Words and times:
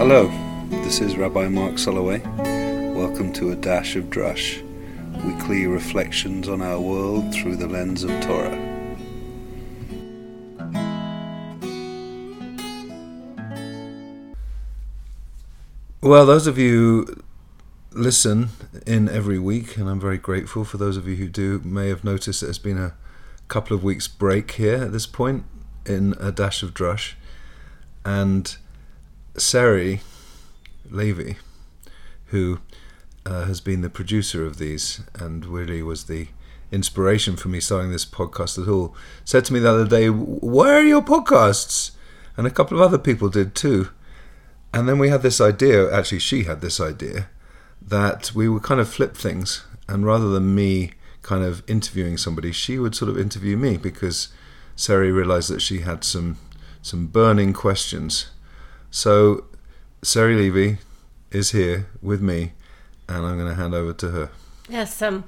Hello, 0.00 0.28
this 0.70 1.02
is 1.02 1.18
Rabbi 1.18 1.48
Mark 1.48 1.74
Soloway. 1.74 2.24
Welcome 2.94 3.34
to 3.34 3.50
A 3.50 3.54
Dash 3.54 3.96
of 3.96 4.04
Drush, 4.04 4.62
weekly 5.26 5.66
reflections 5.66 6.48
on 6.48 6.62
our 6.62 6.80
world 6.80 7.34
through 7.34 7.56
the 7.56 7.66
lens 7.66 8.02
of 8.02 8.08
Torah. 8.22 8.56
Well, 16.00 16.24
those 16.24 16.46
of 16.46 16.56
you 16.56 17.22
listen 17.92 18.48
in 18.86 19.06
every 19.06 19.38
week, 19.38 19.76
and 19.76 19.86
I'm 19.86 20.00
very 20.00 20.16
grateful 20.16 20.64
for 20.64 20.78
those 20.78 20.96
of 20.96 21.06
you 21.06 21.16
who 21.16 21.28
do, 21.28 21.60
may 21.62 21.88
have 21.90 22.04
noticed 22.04 22.40
there's 22.40 22.58
been 22.58 22.78
a 22.78 22.94
couple 23.48 23.76
of 23.76 23.84
weeks 23.84 24.08
break 24.08 24.52
here 24.52 24.76
at 24.76 24.92
this 24.92 25.06
point 25.06 25.44
in 25.84 26.14
A 26.18 26.32
Dash 26.32 26.62
of 26.62 26.72
Drush. 26.72 27.16
And 28.02 28.56
Sari 29.40 30.00
Levy, 30.88 31.36
who 32.26 32.60
uh, 33.24 33.44
has 33.44 33.60
been 33.60 33.80
the 33.80 33.90
producer 33.90 34.44
of 34.44 34.58
these 34.58 35.02
and 35.14 35.44
really 35.46 35.82
was 35.82 36.04
the 36.04 36.28
inspiration 36.72 37.36
for 37.36 37.48
me 37.48 37.60
starting 37.60 37.90
this 37.90 38.06
podcast 38.06 38.60
at 38.60 38.68
all, 38.68 38.94
said 39.24 39.44
to 39.46 39.52
me 39.52 39.58
the 39.60 39.70
other 39.70 39.86
day, 39.86 40.08
Where 40.08 40.74
are 40.74 40.82
your 40.82 41.02
podcasts? 41.02 41.92
And 42.36 42.46
a 42.46 42.50
couple 42.50 42.78
of 42.78 42.82
other 42.82 42.98
people 42.98 43.28
did 43.28 43.54
too. 43.54 43.88
And 44.72 44.88
then 44.88 44.98
we 44.98 45.08
had 45.08 45.22
this 45.22 45.40
idea, 45.40 45.92
actually, 45.92 46.20
she 46.20 46.44
had 46.44 46.60
this 46.60 46.80
idea, 46.80 47.28
that 47.82 48.32
we 48.34 48.48
would 48.48 48.62
kind 48.62 48.80
of 48.80 48.88
flip 48.88 49.16
things. 49.16 49.64
And 49.88 50.06
rather 50.06 50.28
than 50.28 50.54
me 50.54 50.92
kind 51.22 51.44
of 51.44 51.62
interviewing 51.68 52.16
somebody, 52.16 52.52
she 52.52 52.78
would 52.78 52.94
sort 52.94 53.10
of 53.10 53.18
interview 53.18 53.56
me 53.56 53.76
because 53.76 54.28
Sari 54.76 55.10
realized 55.10 55.50
that 55.50 55.60
she 55.60 55.80
had 55.80 56.04
some 56.04 56.38
some 56.82 57.08
burning 57.08 57.52
questions. 57.52 58.30
So 58.90 59.44
Sari 60.02 60.34
Levy 60.34 60.78
is 61.30 61.52
here 61.52 61.86
with 62.02 62.20
me, 62.20 62.52
and 63.08 63.24
I'm 63.24 63.38
going 63.38 63.48
to 63.48 63.54
hand 63.54 63.74
over 63.74 63.92
to 63.92 64.10
her. 64.10 64.30
Yes, 64.68 65.00
um, 65.02 65.24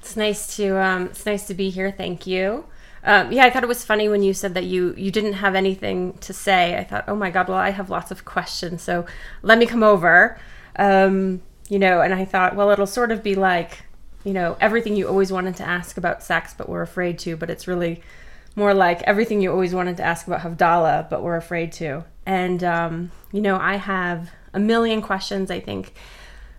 it's 0.00 0.16
nice 0.16 0.56
to 0.56 0.80
um, 0.80 1.06
it's 1.06 1.26
nice 1.26 1.46
to 1.46 1.54
be 1.54 1.70
here. 1.70 1.90
Thank 1.90 2.26
you. 2.26 2.64
Um, 3.04 3.32
yeah, 3.32 3.44
I 3.44 3.50
thought 3.50 3.62
it 3.62 3.68
was 3.68 3.84
funny 3.84 4.08
when 4.08 4.22
you 4.22 4.32
said 4.32 4.54
that 4.54 4.64
you 4.64 4.94
you 4.96 5.10
didn't 5.10 5.34
have 5.34 5.54
anything 5.54 6.14
to 6.18 6.32
say. 6.32 6.76
I 6.78 6.84
thought, 6.84 7.04
oh 7.06 7.14
my 7.14 7.30
god, 7.30 7.48
well 7.48 7.58
I 7.58 7.70
have 7.70 7.90
lots 7.90 8.10
of 8.10 8.24
questions, 8.24 8.82
so 8.82 9.06
let 9.42 9.58
me 9.58 9.66
come 9.66 9.82
over. 9.82 10.38
Um, 10.76 11.42
you 11.68 11.78
know, 11.78 12.00
and 12.00 12.12
I 12.12 12.24
thought, 12.24 12.56
well, 12.56 12.70
it'll 12.70 12.86
sort 12.86 13.12
of 13.12 13.22
be 13.22 13.34
like, 13.34 13.82
you 14.24 14.32
know, 14.32 14.56
everything 14.60 14.96
you 14.96 15.08
always 15.08 15.30
wanted 15.30 15.56
to 15.56 15.64
ask 15.64 15.96
about 15.96 16.22
sex, 16.22 16.54
but 16.56 16.68
were 16.68 16.82
afraid 16.82 17.18
to. 17.20 17.36
But 17.36 17.50
it's 17.50 17.66
really 17.68 18.02
more 18.56 18.74
like 18.74 19.02
everything 19.02 19.40
you 19.40 19.50
always 19.50 19.74
wanted 19.74 19.96
to 19.98 20.02
ask 20.02 20.26
about 20.26 20.40
Havdalah, 20.40 21.10
but 21.10 21.22
were 21.22 21.36
afraid 21.36 21.72
to. 21.72 22.04
And 22.26 22.62
um, 22.64 23.10
you 23.32 23.40
know, 23.40 23.56
I 23.56 23.76
have 23.76 24.30
a 24.52 24.60
million 24.60 25.02
questions. 25.02 25.50
I 25.50 25.60
think 25.60 25.94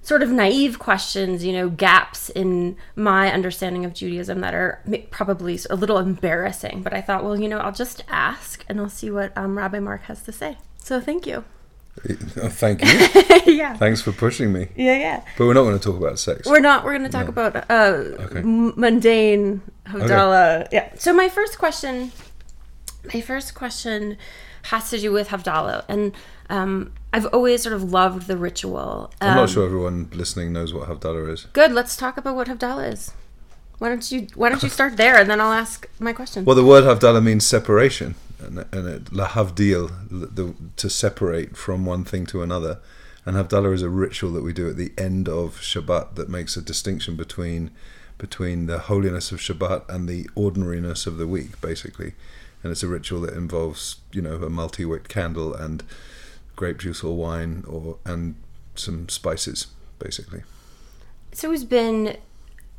sort 0.06 0.22
of 0.22 0.30
naive 0.30 0.78
questions, 0.78 1.44
you 1.44 1.52
know, 1.52 1.68
gaps 1.68 2.30
in 2.30 2.78
my 2.96 3.32
understanding 3.34 3.86
of 3.86 3.94
Judaism 3.96 4.40
that 4.42 4.54
are 4.54 4.84
probably 5.10 5.60
a 5.72 5.76
little 5.76 5.98
embarrassing. 5.98 6.84
But 6.84 6.94
I 6.94 7.02
thought, 7.02 7.24
well, 7.24 7.40
you 7.40 7.50
know, 7.50 7.58
I'll 7.58 7.72
just 7.72 8.04
ask 8.08 8.64
and 8.70 8.80
I'll 8.80 8.88
see 8.88 9.10
what 9.10 9.36
um, 9.36 9.58
Rabbi 9.58 9.80
Mark 9.80 10.04
has 10.04 10.22
to 10.24 10.32
say. 10.32 10.58
So 10.78 11.02
thank 11.02 11.26
you. 11.26 11.44
Oh, 12.38 12.50
thank 12.50 12.84
you. 12.84 12.92
yeah. 13.54 13.76
Thanks 13.78 14.02
for 14.02 14.12
pushing 14.12 14.54
me. 14.54 14.68
Yeah, 14.76 14.98
yeah. 14.98 15.24
But 15.38 15.46
we're 15.48 15.54
not 15.54 15.64
going 15.64 15.80
to 15.80 15.84
talk 15.84 15.98
about 16.00 16.20
sex. 16.20 16.46
We're 16.46 16.60
not. 16.60 16.84
We're 16.84 16.92
going 16.92 17.10
to 17.10 17.10
talk 17.10 17.26
no. 17.26 17.30
about 17.30 17.72
uh, 17.72 18.24
okay. 18.26 18.42
mundane 18.44 19.62
Havdalah. 19.88 20.66
Okay. 20.66 20.70
Yeah. 20.72 20.92
So 21.00 21.14
my 21.14 21.30
first 21.30 21.58
question, 21.58 22.12
my 23.12 23.22
first 23.22 23.56
question 23.56 24.18
has 24.66 24.90
to 24.90 25.00
do 25.00 25.12
with 25.12 25.30
Havdalah. 25.30 25.86
And 25.88 26.14
um, 26.50 26.92
I've 27.14 27.26
always 27.28 27.64
sort 27.64 27.74
of 27.74 27.92
loved 27.92 28.28
the 28.28 28.38
ritual. 28.38 29.12
Um, 29.22 29.30
I'm 29.30 29.36
not 29.36 29.44
um, 29.44 29.48
sure 29.50 29.66
everyone 29.66 30.10
listening 30.14 30.54
knows 30.54 30.74
what 30.74 30.90
Havdalah 30.90 31.32
is. 31.32 31.48
Good. 31.54 31.72
Let's 31.72 31.96
talk 31.96 32.18
about 32.18 32.36
what 32.36 32.48
Havdalah 32.48 32.92
is. 32.92 33.14
Why 33.78 33.90
don't 33.90 34.10
you 34.12 34.28
Why 34.36 34.50
don't 34.50 34.64
you 34.64 34.70
start 34.70 34.98
there, 35.04 35.18
and 35.18 35.30
then 35.30 35.42
I'll 35.42 35.52
ask 35.52 35.88
my 36.00 36.14
question. 36.14 36.46
Well, 36.46 36.56
the 36.56 36.66
word 36.66 36.84
Havdalah 36.84 37.24
means 37.24 37.46
separation, 37.46 38.16
and, 38.40 38.60
and 38.72 38.88
it, 38.88 39.06
lahavdil, 39.06 39.92
the, 40.10 40.56
to 40.78 40.90
separate 40.90 41.58
from 41.58 41.86
one 41.86 42.04
thing 42.04 42.26
to 42.28 42.42
another. 42.42 42.80
And 43.26 43.36
Havdalah 43.36 43.74
is 43.74 43.82
a 43.82 43.90
ritual 43.90 44.32
that 44.34 44.44
we 44.44 44.54
do 44.54 44.70
at 44.70 44.78
the 44.78 44.94
end 44.98 45.28
of 45.28 45.60
Shabbat 45.60 46.16
that 46.16 46.30
makes 46.30 46.56
a 46.56 46.62
distinction 46.62 47.16
between 47.16 47.72
between 48.18 48.68
the 48.68 48.80
holiness 48.80 49.34
of 49.34 49.40
Shabbat 49.40 49.90
and 49.90 50.08
the 50.08 50.30
ordinariness 50.36 51.06
of 51.06 51.18
the 51.18 51.28
week, 51.28 51.60
basically 51.60 52.14
and 52.66 52.72
it's 52.72 52.82
a 52.82 52.88
ritual 52.88 53.22
that 53.22 53.36
involves 53.36 53.98
you 54.12 54.24
know 54.24 54.38
a 54.38 54.50
multi-wick 54.50 55.08
candle 55.08 55.54
and 55.54 55.84
grape 56.56 56.80
juice 56.80 57.04
or 57.04 57.16
wine 57.16 57.64
or 57.68 58.00
and 58.04 58.34
some 58.74 59.08
spices 59.08 59.68
basically 60.00 60.42
it's 61.32 61.44
always 61.44 61.64
been 61.64 62.18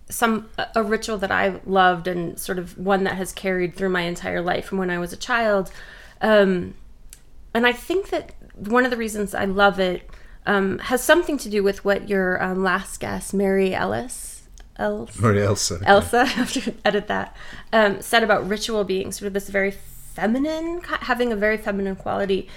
some 0.09 0.49
a 0.75 0.83
ritual 0.83 1.19
that 1.19 1.31
I 1.31 1.61
loved 1.67 2.07
and 2.07 2.39
sort 2.39 2.59
of 2.59 2.79
one 2.79 3.05
that 3.05 3.17
has 3.17 3.33
carried 3.33 3.75
through 3.75 3.89
my 3.89 4.03
entire 4.03 4.41
life 4.41 4.67
from 4.67 4.79
when 4.79 4.91
I 4.91 4.99
was 4.99 5.13
a 5.13 5.17
child. 5.17 5.71
Um, 6.21 6.75
and 7.53 7.67
I 7.67 7.73
think 7.73 8.11
that 8.11 8.35
one 8.55 8.85
of 8.85 8.91
the 8.91 8.97
reasons 8.97 9.35
I 9.35 9.45
love 9.47 9.81
it 9.81 10.09
um, 10.47 10.79
has 10.79 11.03
something 11.03 11.39
to 11.39 11.49
do 11.49 11.63
with 11.63 11.85
what 11.85 12.09
your 12.09 12.43
um, 12.43 12.63
last 12.63 13.01
guest, 13.01 13.35
Mary 13.35 13.75
Ellis, 13.75 14.36
Elsa, 14.79 15.21
Maria 15.21 15.47
Elsa. 15.47 15.81
Elsa, 15.85 16.21
I 16.23 16.25
have 16.25 16.53
to 16.53 16.75
edit 16.85 17.09
that, 17.09 17.37
um, 17.73 18.01
said 18.01 18.23
about 18.23 18.49
ritual 18.49 18.85
being 18.85 19.13
sort 19.13 19.27
of 19.27 19.33
this 19.33 19.49
very 19.49 19.71
feminine, 19.71 20.81
having 20.83 21.33
a 21.33 21.37
very 21.37 21.57
feminine 21.57 21.97
quality. 21.97 22.49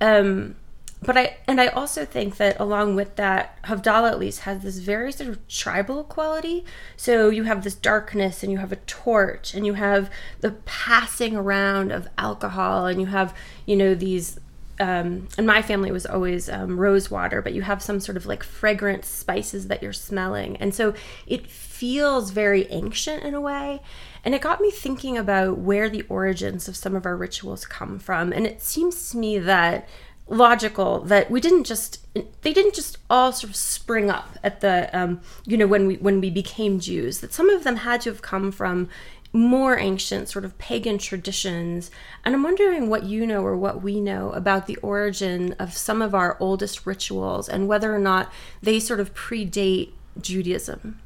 Um, 0.00 0.56
but 1.00 1.16
I 1.16 1.36
and 1.46 1.60
I 1.60 1.68
also 1.68 2.04
think 2.04 2.38
that 2.38 2.58
along 2.58 2.96
with 2.96 3.16
that, 3.16 3.62
Havdalah 3.62 4.10
at 4.10 4.18
least 4.18 4.40
has 4.40 4.62
this 4.62 4.78
very 4.78 5.12
sort 5.12 5.30
of 5.30 5.46
tribal 5.46 6.02
quality. 6.02 6.64
So 6.96 7.28
you 7.28 7.44
have 7.44 7.62
this 7.62 7.74
darkness, 7.74 8.42
and 8.42 8.50
you 8.50 8.58
have 8.58 8.72
a 8.72 8.76
torch, 8.76 9.54
and 9.54 9.64
you 9.64 9.74
have 9.74 10.10
the 10.40 10.52
passing 10.66 11.36
around 11.36 11.92
of 11.92 12.08
alcohol, 12.18 12.86
and 12.86 13.00
you 13.00 13.06
have 13.06 13.32
you 13.64 13.76
know 13.76 13.94
these 13.94 14.40
um, 14.80 15.28
and 15.36 15.46
my 15.46 15.62
family 15.62 15.90
was 15.90 16.06
always 16.06 16.48
um, 16.48 16.78
rose 16.78 17.10
water, 17.10 17.42
but 17.42 17.52
you 17.52 17.62
have 17.62 17.82
some 17.82 18.00
sort 18.00 18.16
of 18.16 18.26
like 18.26 18.42
fragrant 18.42 19.04
spices 19.04 19.68
that 19.68 19.82
you're 19.82 19.92
smelling. 19.92 20.56
And 20.58 20.74
so 20.74 20.94
it 21.26 21.46
feels 21.46 22.30
very 22.30 22.66
ancient 22.70 23.22
in 23.24 23.34
a 23.34 23.40
way. 23.40 23.80
And 24.24 24.34
it 24.34 24.40
got 24.40 24.60
me 24.60 24.70
thinking 24.70 25.16
about 25.16 25.58
where 25.58 25.88
the 25.88 26.02
origins 26.02 26.68
of 26.68 26.76
some 26.76 26.94
of 26.94 27.06
our 27.06 27.16
rituals 27.16 27.64
come 27.64 27.98
from. 27.98 28.32
And 28.32 28.46
it 28.46 28.62
seems 28.62 29.10
to 29.10 29.16
me 29.16 29.38
that 29.38 29.88
logical 30.30 31.00
that 31.00 31.30
we 31.30 31.40
didn't 31.40 31.64
just 31.64 32.06
they 32.42 32.52
didn't 32.52 32.74
just 32.74 32.98
all 33.08 33.32
sort 33.32 33.48
of 33.48 33.56
spring 33.56 34.10
up 34.10 34.36
at 34.42 34.60
the 34.60 34.90
um, 34.98 35.20
you 35.46 35.56
know 35.56 35.66
when 35.66 35.86
we 35.86 35.96
when 35.96 36.20
we 36.20 36.30
became 36.30 36.78
Jews 36.78 37.20
that 37.20 37.32
some 37.32 37.48
of 37.48 37.64
them 37.64 37.76
had 37.76 38.02
to 38.02 38.10
have 38.10 38.20
come 38.20 38.52
from 38.52 38.90
more 39.32 39.78
ancient 39.78 40.28
sort 40.28 40.44
of 40.44 40.56
pagan 40.58 40.98
traditions. 40.98 41.90
And 42.24 42.34
I'm 42.34 42.42
wondering 42.42 42.88
what 42.88 43.04
you 43.04 43.26
know 43.26 43.42
or 43.42 43.56
what 43.56 43.82
we 43.82 44.00
know 44.00 44.30
about 44.32 44.66
the 44.66 44.76
origin 44.76 45.54
of 45.58 45.76
some 45.76 46.00
of 46.00 46.14
our 46.14 46.36
oldest 46.40 46.86
rituals 46.86 47.48
and 47.48 47.68
whether 47.68 47.94
or 47.94 47.98
not 47.98 48.32
they 48.62 48.80
sort 48.80 49.00
of 49.00 49.14
predate 49.14 49.90
Judaism. 50.20 50.98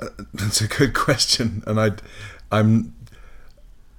Uh, 0.00 0.08
that's 0.32 0.60
a 0.60 0.68
good 0.68 0.94
question, 0.94 1.62
and 1.66 1.80
I, 1.80 1.90
I'm, 2.52 2.94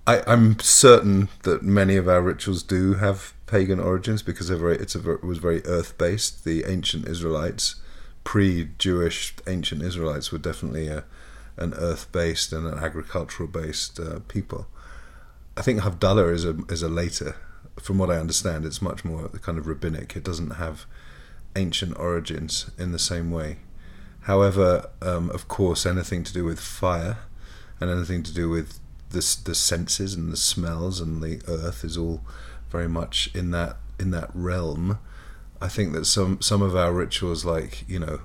I, 0.08 0.24
I'm 0.26 0.58
certain 0.60 1.28
that 1.44 1.62
many 1.62 1.98
of 1.98 2.08
our 2.08 2.22
rituals 2.22 2.64
do 2.64 2.94
have 2.94 3.34
pagan 3.48 3.82
origins 3.82 4.24
because 4.24 4.50
very, 4.50 4.78
it's 4.78 4.96
a, 4.96 5.12
it 5.12 5.26
was 5.26 5.40
very 5.40 5.62
earth 5.66 5.98
based. 5.98 6.46
The 6.46 6.64
ancient 6.64 7.06
Israelites, 7.06 7.76
pre-Jewish 8.24 9.36
ancient 9.46 9.82
Israelites, 9.82 10.32
were 10.32 10.38
definitely 10.38 10.88
a 10.88 11.04
an 11.60 11.74
earth-based 11.76 12.52
and 12.54 12.66
an 12.66 12.80
agricultural-based 12.80 14.00
uh, 14.00 14.20
people. 14.28 14.68
I 15.56 15.62
think 15.62 15.82
Havdalah 15.82 16.34
is 16.34 16.46
a 16.46 16.58
is 16.70 16.82
a 16.82 16.90
later. 16.90 17.36
From 17.80 17.98
what 17.98 18.10
I 18.10 18.18
understand, 18.18 18.66
it's 18.66 18.82
much 18.82 19.06
more 19.06 19.30
kind 19.42 19.58
of 19.58 19.68
rabbinic. 19.68 20.16
It 20.16 20.24
doesn't 20.24 20.52
have 20.52 20.86
ancient 21.56 21.98
origins 21.98 22.72
in 22.78 22.92
the 22.92 23.00
same 23.00 23.32
way. 23.32 23.58
However, 24.22 24.90
um, 25.02 25.30
of 25.30 25.48
course, 25.48 25.86
anything 25.86 26.24
to 26.24 26.34
do 26.34 26.44
with 26.44 26.60
fire 26.60 27.18
and 27.80 27.90
anything 27.90 28.24
to 28.24 28.34
do 28.34 28.50
with 28.50 28.80
the 29.10 29.38
the 29.44 29.56
senses 29.56 30.14
and 30.14 30.32
the 30.32 30.38
smells 30.38 31.00
and 31.00 31.22
the 31.22 31.42
earth 31.48 31.84
is 31.84 31.98
all 31.98 32.22
very 32.70 32.88
much 32.88 33.30
in 33.34 33.52
that 33.52 33.78
in 34.00 34.12
that 34.12 34.30
realm. 34.34 35.00
I 35.62 35.68
think 35.68 35.94
that 35.94 36.06
some 36.06 36.42
some 36.42 36.62
of 36.62 36.76
our 36.76 36.94
rituals, 36.94 37.44
like 37.44 37.84
you 37.90 38.00
know, 38.00 38.22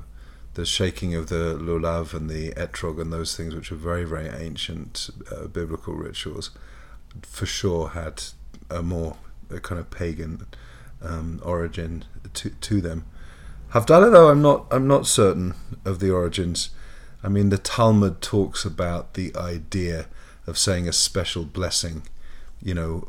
the 0.54 0.64
shaking 0.64 1.14
of 1.14 1.28
the 1.28 1.56
lulav 1.60 2.14
and 2.14 2.30
the 2.30 2.52
etrog 2.52 3.00
and 3.00 3.12
those 3.12 3.36
things, 3.36 3.54
which 3.54 3.72
are 3.72 3.76
very, 3.76 4.04
very 4.04 4.28
ancient 4.28 5.10
uh, 5.30 5.46
biblical 5.46 5.94
rituals, 5.94 6.50
for 7.22 7.46
sure 7.46 7.88
had 7.88 8.22
a 8.70 8.82
more 8.82 9.16
a 9.50 9.60
kind 9.60 9.78
of 9.78 9.90
pagan 9.90 10.46
um, 11.02 11.40
origin 11.44 12.04
to 12.32 12.50
to 12.50 12.80
them. 12.80 13.04
Havdalah, 13.72 14.12
though, 14.12 14.30
I'm 14.30 14.42
not 14.42 14.66
I'm 14.70 14.86
not 14.86 15.06
certain 15.06 15.54
of 15.84 15.98
the 15.98 16.10
origins. 16.10 16.70
I 17.22 17.28
mean, 17.28 17.48
the 17.48 17.58
Talmud 17.58 18.20
talks 18.20 18.64
about 18.64 19.14
the 19.14 19.34
idea 19.34 20.06
of 20.46 20.58
saying 20.58 20.86
a 20.86 20.92
special 20.92 21.44
blessing, 21.44 22.02
you 22.62 22.74
know, 22.74 23.08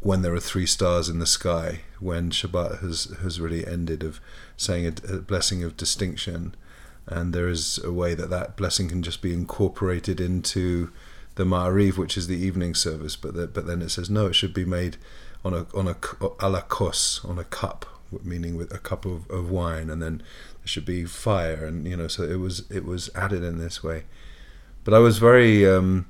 when 0.00 0.22
there 0.22 0.34
are 0.34 0.40
three 0.40 0.66
stars 0.66 1.08
in 1.08 1.18
the 1.18 1.26
sky, 1.26 1.82
when 2.00 2.30
Shabbat 2.30 2.80
has 2.80 3.04
has 3.22 3.40
really 3.40 3.66
ended, 3.66 4.02
of 4.02 4.20
saying 4.56 4.86
a, 4.86 5.14
a 5.14 5.18
blessing 5.18 5.62
of 5.62 5.76
distinction, 5.76 6.54
and 7.06 7.34
there 7.34 7.48
is 7.48 7.78
a 7.84 7.92
way 7.92 8.14
that 8.14 8.30
that 8.30 8.56
blessing 8.56 8.88
can 8.88 9.02
just 9.02 9.20
be 9.20 9.32
incorporated 9.32 10.20
into 10.20 10.90
the 11.34 11.44
Ma'ariv, 11.44 11.96
which 11.96 12.16
is 12.16 12.26
the 12.26 12.36
evening 12.36 12.74
service, 12.74 13.16
but 13.16 13.34
the, 13.34 13.46
but 13.46 13.66
then 13.66 13.82
it 13.82 13.90
says 13.90 14.08
no, 14.08 14.26
it 14.26 14.34
should 14.34 14.54
be 14.54 14.64
made 14.64 14.96
on 15.44 15.52
a 15.52 15.66
on 15.74 15.88
a 15.88 15.96
a 16.40 16.48
la 16.48 16.60
kos 16.62 17.24
on 17.24 17.38
a 17.38 17.44
cup, 17.44 17.86
meaning 18.22 18.56
with 18.56 18.72
a 18.72 18.78
cup 18.78 19.04
of, 19.04 19.28
of 19.30 19.50
wine, 19.50 19.90
and 19.90 20.00
then 20.00 20.18
there 20.18 20.66
should 20.66 20.84
be 20.84 21.04
fire, 21.04 21.64
and 21.64 21.86
you 21.86 21.96
know, 21.96 22.08
so 22.08 22.22
it 22.22 22.36
was 22.36 22.70
it 22.70 22.84
was 22.84 23.10
added 23.14 23.42
in 23.42 23.58
this 23.58 23.82
way. 23.82 24.04
But 24.84 24.94
I 24.94 24.98
was 24.98 25.18
very 25.18 25.68
um, 25.68 26.06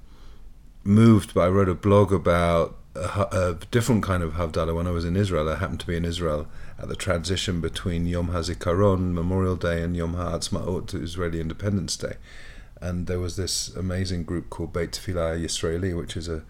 moved. 0.84 1.34
But 1.34 1.42
I 1.42 1.48
wrote 1.48 1.68
a 1.68 1.74
blog 1.74 2.12
about 2.12 2.76
a, 2.94 3.26
a, 3.32 3.58
different 3.70 4.02
kind 4.02 4.22
of 4.22 4.34
Havdalah 4.34 4.74
when 4.74 4.86
I 4.86 4.90
was 4.90 5.04
in 5.04 5.16
Israel. 5.16 5.48
I 5.48 5.56
happened 5.56 5.80
to 5.80 5.86
be 5.86 5.96
in 5.96 6.04
Israel 6.04 6.46
at 6.78 6.88
the 6.88 6.96
transition 6.96 7.60
between 7.60 8.06
Yom 8.06 8.28
HaZikaron, 8.28 9.12
Memorial 9.12 9.56
Day, 9.56 9.82
and 9.82 9.96
Yom 9.96 10.14
HaAtzmaut, 10.14 10.94
Israeli 11.00 11.40
Independence 11.40 11.96
Day. 11.96 12.14
And 12.80 13.06
there 13.06 13.20
was 13.20 13.36
this 13.36 13.68
amazing 13.74 14.24
group 14.24 14.50
called 14.50 14.72
Beit 14.72 14.92
Tefillah 14.92 15.42
Yisraeli, 15.42 15.96
which 15.96 16.16
is 16.16 16.28
a 16.28 16.42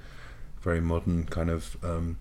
very 0.60 0.80
modern 0.80 1.24
kind 1.24 1.50
of 1.50 1.76
um, 1.84 2.18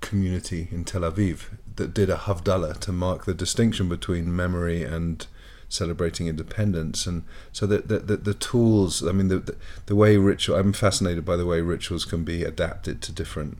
community 0.00 0.68
in 0.70 0.84
Tel 0.84 1.02
Aviv 1.02 1.56
that 1.76 1.94
did 1.94 2.10
a 2.10 2.16
Havdalah 2.16 2.78
to 2.80 2.92
mark 2.92 3.24
the 3.24 3.34
distinction 3.34 3.88
between 3.88 4.34
memory 4.34 4.82
and 4.82 5.26
celebrating 5.68 6.26
independence. 6.26 7.06
And 7.06 7.22
so 7.52 7.66
the 7.66 7.78
the, 7.78 7.98
the, 8.00 8.16
the 8.16 8.34
tools, 8.34 9.06
I 9.06 9.12
mean, 9.12 9.28
the, 9.28 9.38
the, 9.38 9.56
the 9.86 9.96
way 9.96 10.16
ritual. 10.16 10.58
I'm 10.58 10.72
fascinated 10.72 11.24
by 11.24 11.36
the 11.36 11.46
way 11.46 11.60
rituals 11.60 12.04
can 12.04 12.24
be 12.24 12.42
adapted 12.42 13.00
to 13.02 13.12
different 13.12 13.58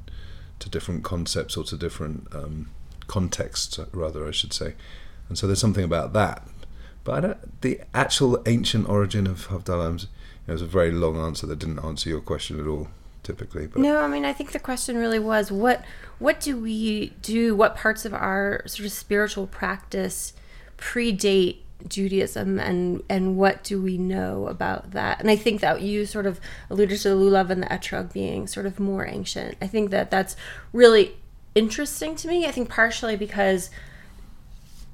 to 0.58 0.68
different 0.68 1.04
concepts 1.04 1.56
or 1.56 1.64
to 1.64 1.76
different 1.76 2.26
um, 2.34 2.70
contexts, 3.08 3.80
rather, 3.92 4.26
I 4.26 4.30
should 4.30 4.52
say. 4.52 4.74
And 5.28 5.36
so 5.36 5.46
there's 5.46 5.60
something 5.60 5.84
about 5.84 6.12
that. 6.12 6.46
But 7.04 7.60
the 7.62 7.80
actual 7.94 8.42
ancient 8.46 8.88
origin 8.88 9.26
of 9.26 9.48
Havdalah, 9.48 10.06
know, 10.46 10.54
was 10.54 10.62
a 10.62 10.66
very 10.66 10.92
long 10.92 11.18
answer 11.18 11.46
that 11.46 11.58
didn't 11.58 11.80
answer 11.80 12.08
your 12.08 12.20
question 12.20 12.60
at 12.60 12.66
all 12.66 12.88
typically. 13.28 13.66
But. 13.66 13.82
No, 13.82 14.00
I 14.00 14.08
mean, 14.08 14.24
I 14.24 14.32
think 14.32 14.52
the 14.52 14.58
question 14.58 14.96
really 14.96 15.18
was 15.18 15.52
what 15.52 15.84
what 16.18 16.40
do 16.40 16.56
we 16.58 17.10
do? 17.20 17.54
What 17.54 17.76
parts 17.76 18.04
of 18.04 18.14
our 18.14 18.62
sort 18.66 18.86
of 18.86 18.92
spiritual 18.92 19.46
practice 19.46 20.32
predate 20.78 21.58
Judaism 21.86 22.58
and 22.58 23.02
and 23.08 23.36
what 23.36 23.62
do 23.62 23.80
we 23.80 23.98
know 23.98 24.48
about 24.48 24.92
that? 24.92 25.20
And 25.20 25.30
I 25.30 25.36
think 25.36 25.60
that 25.60 25.82
you 25.82 26.06
sort 26.06 26.26
of 26.26 26.40
alluded 26.70 26.98
to 27.00 27.10
the 27.10 27.14
lulav 27.14 27.50
and 27.50 27.62
the 27.62 27.66
etrog 27.66 28.12
being 28.12 28.46
sort 28.46 28.66
of 28.66 28.80
more 28.80 29.06
ancient. 29.06 29.56
I 29.60 29.66
think 29.66 29.90
that 29.90 30.10
that's 30.10 30.34
really 30.72 31.16
interesting 31.58 32.14
to 32.16 32.28
me. 32.28 32.46
I 32.46 32.52
think 32.52 32.68
partially 32.68 33.16
because 33.16 33.70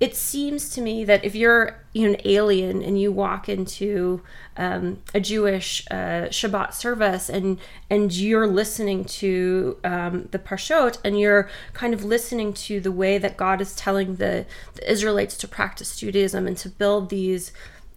it 0.01 0.17
seems 0.17 0.71
to 0.71 0.81
me 0.81 1.05
that 1.05 1.25
if 1.25 1.35
you're 1.35 1.81
you 1.93 2.09
know, 2.09 2.15
an 2.15 2.21
alien 2.25 2.83
and 2.83 3.01
you 3.01 3.13
walk 3.13 3.49
into 3.49 4.23
um, 4.57 5.01
a 5.15 5.21
Jewish 5.21 5.87
uh, 5.91 6.29
Shabbat 6.39 6.75
service 6.75 7.29
and 7.29 7.59
and 7.89 8.13
you're 8.13 8.49
listening 8.49 9.05
to 9.05 9.79
um, 9.85 10.29
the 10.33 10.39
Parshot 10.39 10.99
and 11.05 11.19
you're 11.19 11.49
kind 11.75 11.95
of 11.95 12.05
listening 12.05 12.53
to 12.55 12.81
the 12.81 12.91
way 12.91 13.19
that 13.19 13.37
God 13.37 13.61
is 13.61 13.77
telling 13.77 14.17
the, 14.17 14.47
the 14.75 14.91
Israelites 14.91 15.37
to 15.39 15.49
practice 15.49 15.97
Judaism 15.97 16.47
and 16.47 16.57
to 16.59 16.69
build 16.69 17.09
these 17.09 17.53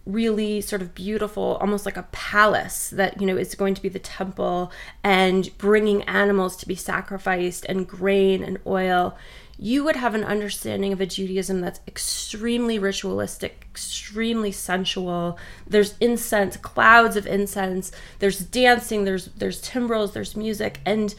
really 0.08 0.60
sort 0.60 0.80
of 0.80 0.94
beautiful 0.94 1.58
almost 1.60 1.84
like 1.84 1.98
a 1.98 2.08
palace 2.12 2.88
that 2.90 3.20
you 3.20 3.26
know 3.26 3.36
is 3.36 3.54
going 3.54 3.74
to 3.74 3.82
be 3.82 3.90
the 3.90 3.98
temple 3.98 4.72
and 5.04 5.56
bringing 5.58 6.02
animals 6.04 6.56
to 6.56 6.66
be 6.66 6.74
sacrificed 6.74 7.66
and 7.68 7.86
grain 7.86 8.42
and 8.42 8.58
oil 8.66 9.16
you 9.60 9.82
would 9.82 9.96
have 9.96 10.14
an 10.14 10.22
understanding 10.22 10.92
of 10.92 11.00
a 11.00 11.06
Judaism 11.06 11.60
that's 11.60 11.80
extremely 11.88 12.78
ritualistic, 12.78 13.66
extremely 13.68 14.52
sensual. 14.52 15.36
There's 15.66 15.98
incense, 15.98 16.56
clouds 16.56 17.16
of 17.16 17.26
incense. 17.26 17.90
There's 18.20 18.38
dancing. 18.38 19.04
There's 19.04 19.26
there's 19.26 19.60
timbrels. 19.60 20.12
There's 20.12 20.36
music, 20.36 20.78
and 20.86 21.12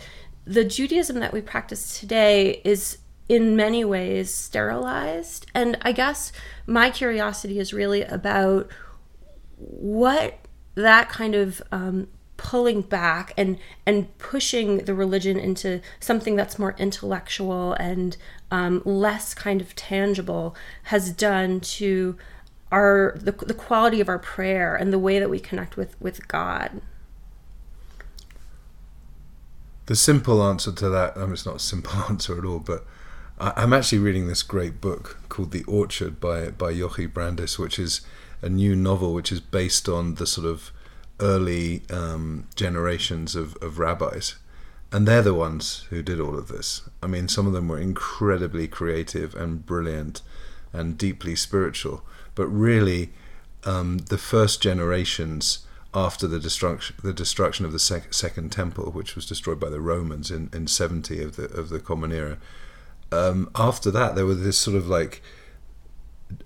the 0.46 0.64
Judaism 0.64 1.20
that 1.20 1.34
we 1.34 1.42
practice 1.42 2.00
today 2.00 2.62
is 2.64 3.00
in 3.30 3.56
many 3.56 3.86
ways 3.86 4.34
sterilized. 4.34 5.46
And 5.54 5.78
I 5.84 5.92
guess 5.92 6.34
my 6.66 6.90
curiosity 6.90 7.60
is 7.60 7.72
really 7.72 8.02
about 8.02 8.68
what 9.56 10.40
that 10.74 11.10
kind 11.10 11.36
of 11.36 11.62
um, 11.72 12.08
pulling 12.38 12.82
back 12.82 13.34
and 13.38 13.58
and 13.86 14.18
pushing 14.18 14.78
the 14.86 14.96
religion 14.96 15.38
into 15.38 15.82
something 16.00 16.36
that's 16.36 16.58
more 16.58 16.74
intellectual 16.80 17.74
and 17.74 18.18
um, 18.50 18.82
less 18.86 19.34
kind 19.34 19.62
of 19.62 19.76
tangible 19.76 20.56
has 20.84 21.12
done 21.12 21.60
to 21.60 22.18
our 22.72 23.16
the, 23.20 23.32
the 23.32 23.54
quality 23.54 24.00
of 24.00 24.10
our 24.10 24.20
prayer 24.20 24.76
and 24.76 24.94
the 24.94 25.00
way 25.00 25.20
that 25.20 25.30
we 25.30 25.40
connect 25.40 25.78
with 25.78 26.00
with 26.02 26.28
God. 26.28 26.82
The 29.88 29.96
simple 29.96 30.44
answer 30.44 30.72
to 30.72 30.90
that, 30.90 31.18
I 31.18 31.22
mean, 31.22 31.34
it's 31.34 31.48
not 31.48 31.56
a 31.56 31.60
simple 31.60 31.92
answer 32.10 32.38
at 32.38 32.46
all, 32.46 32.60
but 32.60 32.86
I, 33.40 33.64
am 33.64 33.72
actually 33.72 34.00
reading 34.00 34.28
this 34.28 34.44
great 34.44 34.82
book 34.82 35.18
called 35.30 35.52
The 35.52 35.64
Orchard 35.64 36.20
by 36.20 36.50
by 36.50 36.74
Yochi 36.74 37.12
Brandes, 37.12 37.58
which 37.58 37.80
is 37.80 38.02
a 38.42 38.50
new 38.50 38.76
novel 38.76 39.14
which 39.14 39.32
is 39.32 39.40
based 39.40 39.88
on 39.88 40.16
the 40.16 40.28
sort 40.28 40.46
of 40.46 40.72
early 41.22 41.84
um, 41.90 42.48
generations 42.56 43.36
of, 43.36 43.56
of 43.62 43.80
rabbis. 43.80 44.36
And 44.92 45.08
they're 45.08 45.22
the 45.22 45.34
ones 45.34 45.86
who 45.90 46.02
did 46.02 46.20
all 46.20 46.38
of 46.38 46.48
this. 46.48 46.82
I 47.02 47.08
mean, 47.08 47.28
some 47.28 47.48
of 47.48 47.54
them 47.54 47.68
were 47.68 47.80
incredibly 47.80 48.68
creative 48.68 49.36
and 49.36 49.66
brilliant 49.66 50.22
and 50.74 50.98
deeply 50.98 51.36
spiritual. 51.36 52.04
But 52.36 52.48
really, 52.48 53.12
um, 53.66 54.00
the 54.00 54.18
first 54.18 54.62
generations 54.62 55.66
after 55.94 56.28
the 56.28 56.40
destruction, 56.40 56.96
the 57.04 57.14
destruction 57.14 57.66
of 57.66 57.72
the 57.72 57.80
sec- 57.80 58.14
Second 58.14 58.52
Temple, 58.52 58.92
which 58.92 59.16
was 59.16 59.26
destroyed 59.26 59.60
by 59.60 59.70
the 59.70 59.82
Romans 59.82 60.32
in, 60.32 60.50
in 60.54 60.68
70 60.68 61.22
of 61.24 61.36
the 61.36 61.46
of 61.46 61.70
the 61.70 61.80
Common 61.80 62.12
Era, 62.12 62.38
um, 63.12 63.50
after 63.56 63.92
that 63.92 64.16
there 64.16 64.26
was 64.26 64.44
this 64.44 64.58
sort 64.58 64.78
of 64.78 64.88
like 64.88 65.22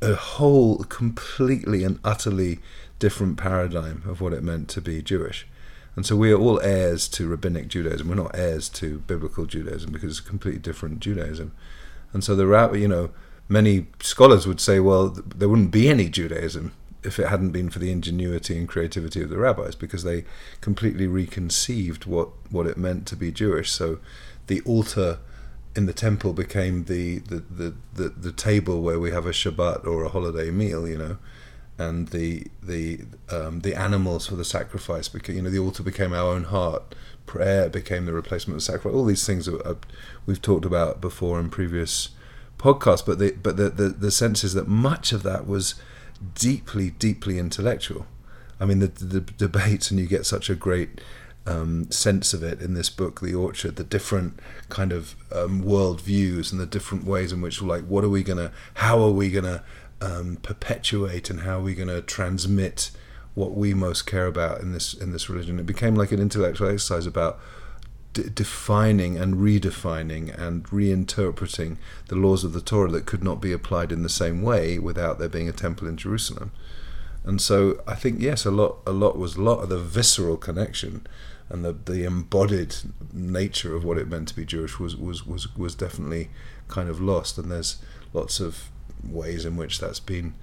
a 0.02 0.16
whole 0.16 0.84
completely 0.86 1.84
and 1.84 2.00
utterly 2.04 2.60
different 3.00 3.38
paradigm 3.38 4.04
of 4.08 4.22
what 4.22 4.34
it 4.34 4.44
meant 4.44 4.70
to 4.70 4.82
be 4.82 5.02
Jewish. 5.02 5.48
And 5.96 6.06
so 6.06 6.16
we 6.16 6.32
are 6.32 6.40
all 6.40 6.60
heirs 6.62 7.08
to 7.10 7.28
rabbinic 7.28 7.68
Judaism. 7.68 8.08
We're 8.08 8.16
not 8.16 8.36
heirs 8.36 8.70
to 8.70 9.00
biblical 9.00 9.46
Judaism 9.46 9.92
because 9.92 10.18
it's 10.18 10.26
a 10.26 10.30
completely 10.30 10.62
different 10.62 11.00
Judaism. 11.02 11.52
And 12.14 12.24
so 12.24 12.36
the 12.36 12.48
rabbi, 12.48 12.78
you 12.78 12.88
know, 12.88 13.12
many 13.48 13.88
scholars 14.00 14.48
would 14.48 14.62
say, 14.62 14.80
well, 14.80 15.10
there 15.10 15.50
wouldn't 15.50 15.72
be 15.72 15.90
any 15.90 16.10
Judaism 16.10 16.74
if 17.04 17.20
it 17.20 17.28
hadn't 17.28 17.52
been 17.52 17.70
for 17.70 17.80
the 17.80 17.92
ingenuity 17.92 18.58
and 18.58 18.68
creativity 18.68 19.22
of 19.22 19.30
the 19.30 19.38
rabbis, 19.38 19.76
because 19.76 20.04
they 20.04 20.24
completely 20.62 21.06
reconceived 21.06 22.06
what, 22.06 22.30
what 22.50 22.66
it 22.66 22.78
meant 22.78 23.06
to 23.08 23.18
be 23.18 23.32
Jewish. 23.32 23.70
So 23.70 24.00
the 24.48 24.62
altar 24.62 25.20
in 25.76 25.86
the 25.86 25.94
temple 25.94 26.34
became 26.34 26.86
the, 26.86 27.20
the, 27.20 27.38
the, 27.50 27.74
the, 27.94 28.10
the 28.10 28.32
table 28.32 28.82
where 28.82 29.00
we 29.00 29.12
have 29.12 29.26
a 29.26 29.32
Shabbat 29.32 29.86
or 29.86 30.04
a 30.04 30.10
holiday 30.10 30.52
meal, 30.52 30.88
you 30.88 30.98
know 30.98 31.18
and 31.78 32.10
the 32.10 32.46
the 32.62 33.02
um, 33.30 33.62
the 33.62 33.76
animals 33.76 34.28
for 34.28 34.36
the 34.36 34.46
sacrifice 34.46 35.08
because 35.08 35.36
you 35.36 35.42
know 35.42 35.50
the 35.50 35.60
altar 35.60 35.84
became 35.84 36.14
our 36.14 36.30
own 36.32 36.46
heart. 36.46 36.96
Prayer 37.26 37.70
became 37.70 38.06
the 38.06 38.14
replacement 38.14 38.58
of 38.58 38.64
sacrifice. 38.64 38.94
All 38.94 39.06
these 39.06 39.26
things 39.26 39.48
are, 39.48 39.78
we've 40.26 40.42
talked 40.42 40.66
about 40.66 41.02
before 41.02 41.40
in 41.40 41.50
previous 41.50 42.10
podcasts 42.58 43.06
but 43.06 43.20
the 43.20 43.32
but 43.42 43.58
the, 43.58 43.70
the 43.70 43.90
the 43.90 44.12
sense 44.12 44.44
is 44.44 44.54
that 44.54 44.68
much 44.68 45.12
of 45.12 45.24
that 45.24 45.48
was 45.48 45.76
deeply 46.36 46.92
deeply 46.92 47.40
intellectual. 47.40 48.06
I 48.60 48.66
mean 48.66 48.80
the, 48.80 48.88
the, 48.88 49.20
the 49.20 49.32
debates 49.32 49.90
and 49.90 50.00
you 50.00 50.06
get 50.06 50.26
such 50.26 50.50
a 50.50 50.56
great 50.56 51.02
um, 51.46 51.92
sense 51.92 52.34
of 52.34 52.44
it 52.44 52.62
in 52.62 52.74
this 52.74 52.90
book, 52.90 53.22
The 53.22 53.36
Orchard, 53.36 53.76
the 53.76 53.84
different 53.84 54.40
kind 54.70 54.92
of 54.92 55.16
um, 55.32 55.62
world 55.62 56.02
views 56.02 56.52
and 56.52 56.62
the 56.62 56.66
different 56.66 57.06
ways 57.06 57.32
in 57.32 57.42
which, 57.42 57.62
like, 57.62 57.84
what 57.86 58.04
are 58.04 58.10
we 58.10 58.24
gonna, 58.24 58.52
how 58.76 59.02
are 59.02 59.12
we 59.12 59.30
gonna 59.30 59.64
um, 60.04 60.38
perpetuate 60.42 61.30
and 61.30 61.42
how 61.42 61.60
are 61.60 61.62
we're 61.62 61.76
going 61.76 61.88
to 61.88 62.02
transmit 62.02 62.92
what 63.36 63.56
we 63.56 63.74
most 63.74 64.04
care 64.06 64.28
about 64.28 64.62
in 64.62 64.74
this 64.74 64.94
in 64.94 65.12
this 65.12 65.30
religion. 65.30 65.60
It 65.60 65.66
became 65.66 65.96
like 65.96 66.12
an 66.12 66.20
intellectual 66.20 66.68
exercise 66.68 67.08
about 67.08 67.40
d- 68.12 68.30
defining 68.34 69.18
and 69.18 69.36
redefining 69.36 70.38
and 70.38 70.64
reinterpreting 70.66 71.78
the 72.10 72.16
laws 72.16 72.44
of 72.44 72.54
the 72.54 72.62
Torah 72.62 72.92
that 72.92 73.06
could 73.06 73.24
not 73.24 73.42
be 73.42 73.52
applied 73.52 73.92
in 73.92 74.04
the 74.04 74.10
same 74.10 74.42
way 74.42 74.78
without 74.78 75.18
there 75.18 75.30
being 75.30 75.50
a 75.50 75.54
temple 75.54 75.88
in 75.88 75.98
Jerusalem. 75.98 76.52
And 77.24 77.42
so 77.42 77.82
I 77.88 77.96
think 77.96 78.22
yes, 78.22 78.46
a 78.46 78.52
lot 78.52 78.80
a 78.86 78.92
lot 78.92 79.18
was 79.18 79.36
a 79.36 79.42
lot 79.42 79.60
of 79.60 79.70
the 79.70 79.80
visceral 79.80 80.38
connection 80.38 81.08
and 81.54 81.64
the 81.64 81.72
the 81.72 82.04
embodied 82.04 82.76
nature 83.14 83.76
of 83.76 83.86
what 83.86 84.00
it 84.00 84.08
meant 84.08 84.28
to 84.30 84.36
be 84.36 84.44
Jewish 84.44 84.80
was 84.80 84.98
was 84.98 85.26
was 85.26 85.56
was 85.56 85.76
definitely 85.76 86.32
kind 86.68 86.90
of 86.90 87.00
lost. 87.00 87.38
And 87.38 87.52
there's 87.52 87.78
lots 88.12 88.40
of 88.40 88.72
ways 89.04 89.46
in 89.46 89.56
which 89.56 89.80
that's 89.80 90.00
been 90.00 90.34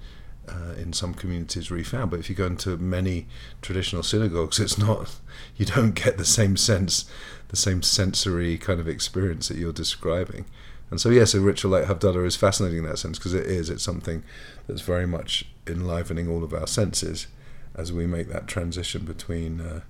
uh, 0.47 0.73
in 0.77 0.93
some 0.93 1.13
communities 1.13 1.69
refound. 1.69 2.11
But 2.11 2.21
if 2.21 2.29
you 2.29 2.35
go 2.35 2.45
into 2.45 2.77
many 2.77 3.27
traditional 3.61 4.03
synagogues, 4.03 4.59
it's 4.59 4.77
not. 4.77 5.19
You 5.57 5.65
don't 5.65 5.95
get 5.95 6.17
the 6.17 6.25
same 6.25 6.57
sense, 6.57 7.05
the 7.49 7.55
same 7.55 7.81
sensory 7.81 8.57
kind 8.57 8.79
of 8.79 8.87
experience 8.87 9.47
that 9.47 9.57
you're 9.57 9.73
describing. 9.73 10.45
And 10.89 10.99
so, 10.99 11.09
yes, 11.09 11.33
a 11.33 11.39
ritual 11.39 11.71
like 11.71 11.85
Havdalah 11.85 12.25
is 12.25 12.35
fascinating 12.35 12.79
in 12.79 12.85
that 12.85 12.99
sense 12.99 13.17
because 13.17 13.33
it 13.33 13.45
is. 13.45 13.69
It's 13.69 13.83
something 13.83 14.23
that's 14.67 14.81
very 14.81 15.05
much 15.05 15.45
enlivening 15.67 16.29
all 16.29 16.43
of 16.43 16.53
our 16.53 16.67
senses 16.67 17.27
as 17.75 17.93
we 17.93 18.07
make 18.07 18.27
that 18.29 18.47
transition 18.47 19.05
between 19.05 19.61
uh, 19.61 19.81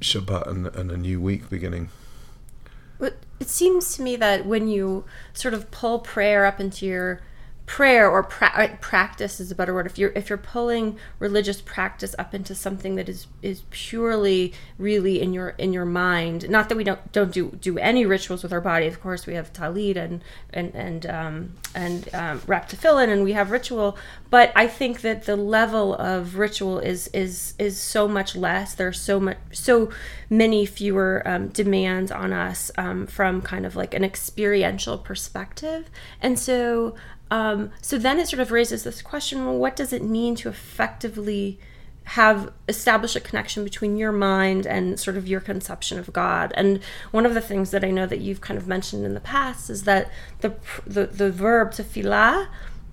Shabbat 0.00 0.46
and, 0.46 0.66
and 0.68 0.90
a 0.90 0.96
new 0.96 1.20
week 1.20 1.48
beginning. 1.50 1.90
But 2.98 3.16
it 3.38 3.48
seems 3.48 3.96
to 3.96 4.02
me 4.02 4.16
that 4.16 4.44
when 4.46 4.68
you 4.68 5.04
sort 5.32 5.54
of 5.54 5.70
pull 5.70 6.00
prayer 6.00 6.44
up 6.44 6.60
into 6.60 6.86
your 6.86 7.20
prayer 7.70 8.10
or 8.10 8.24
pra- 8.24 8.52
uh, 8.56 8.76
practice 8.80 9.38
is 9.38 9.52
a 9.52 9.54
better 9.54 9.72
word. 9.72 9.86
If 9.86 9.96
you're 9.96 10.10
if 10.16 10.28
you're 10.28 10.36
pulling 10.36 10.98
religious 11.20 11.60
practice 11.60 12.16
up 12.18 12.34
into 12.34 12.52
something 12.52 12.96
that 12.96 13.08
is 13.08 13.28
is 13.42 13.62
purely 13.70 14.52
really 14.76 15.22
in 15.22 15.32
your 15.32 15.50
in 15.50 15.72
your 15.72 15.84
mind 15.84 16.50
not 16.50 16.68
that 16.68 16.74
we 16.74 16.82
don't 16.82 17.12
don't 17.12 17.32
do 17.32 17.56
do 17.60 17.78
any 17.78 18.04
rituals 18.04 18.42
with 18.42 18.52
our 18.52 18.60
body. 18.60 18.88
Of 18.88 19.00
course 19.00 19.24
we 19.24 19.34
have 19.34 19.52
talit 19.52 19.96
and 19.96 20.20
and 20.52 20.74
and 20.74 21.06
um 21.06 21.52
and 21.72 22.12
um 22.12 22.42
wrap 22.48 22.68
tefillin 22.68 23.08
and 23.08 23.22
we 23.22 23.34
have 23.34 23.52
ritual 23.52 23.96
but 24.30 24.50
i 24.56 24.66
think 24.66 25.02
that 25.02 25.26
the 25.26 25.36
level 25.36 25.94
of 25.94 26.36
ritual 26.36 26.80
is 26.80 27.06
is 27.14 27.54
is 27.60 27.78
so 27.78 28.08
much 28.08 28.34
less. 28.34 28.74
There's 28.74 29.00
so 29.00 29.20
much 29.20 29.38
so 29.52 29.90
many 30.28 30.66
fewer 30.66 31.22
um, 31.24 31.48
demands 31.48 32.10
on 32.10 32.32
us 32.32 32.70
um, 32.78 33.06
from 33.06 33.42
kind 33.42 33.66
of 33.66 33.76
like 33.76 33.94
an 33.94 34.04
experiential 34.04 34.98
perspective. 34.98 35.90
And 36.20 36.38
so 36.38 36.94
um, 37.30 37.70
so 37.80 37.98
then 37.98 38.18
it 38.18 38.28
sort 38.28 38.40
of 38.40 38.50
raises 38.50 38.84
this 38.84 39.02
question 39.02 39.44
well, 39.46 39.56
what 39.56 39.76
does 39.76 39.92
it 39.92 40.02
mean 40.02 40.34
to 40.36 40.48
effectively 40.48 41.58
have 42.04 42.52
establish 42.68 43.14
a 43.14 43.20
connection 43.20 43.62
between 43.62 43.96
your 43.96 44.10
mind 44.10 44.66
and 44.66 44.98
sort 44.98 45.16
of 45.16 45.28
your 45.28 45.40
conception 45.40 45.96
of 45.96 46.12
God. 46.12 46.52
And 46.56 46.80
one 47.12 47.24
of 47.24 47.34
the 47.34 47.40
things 47.40 47.70
that 47.70 47.84
I 47.84 47.92
know 47.92 48.04
that 48.06 48.18
you've 48.18 48.40
kind 48.40 48.58
of 48.58 48.66
mentioned 48.66 49.04
in 49.04 49.14
the 49.14 49.20
past 49.20 49.70
is 49.70 49.84
that 49.84 50.10
the 50.40 50.54
the, 50.84 51.06
the 51.06 51.30
verb 51.30 51.70
tefillah 51.70 52.48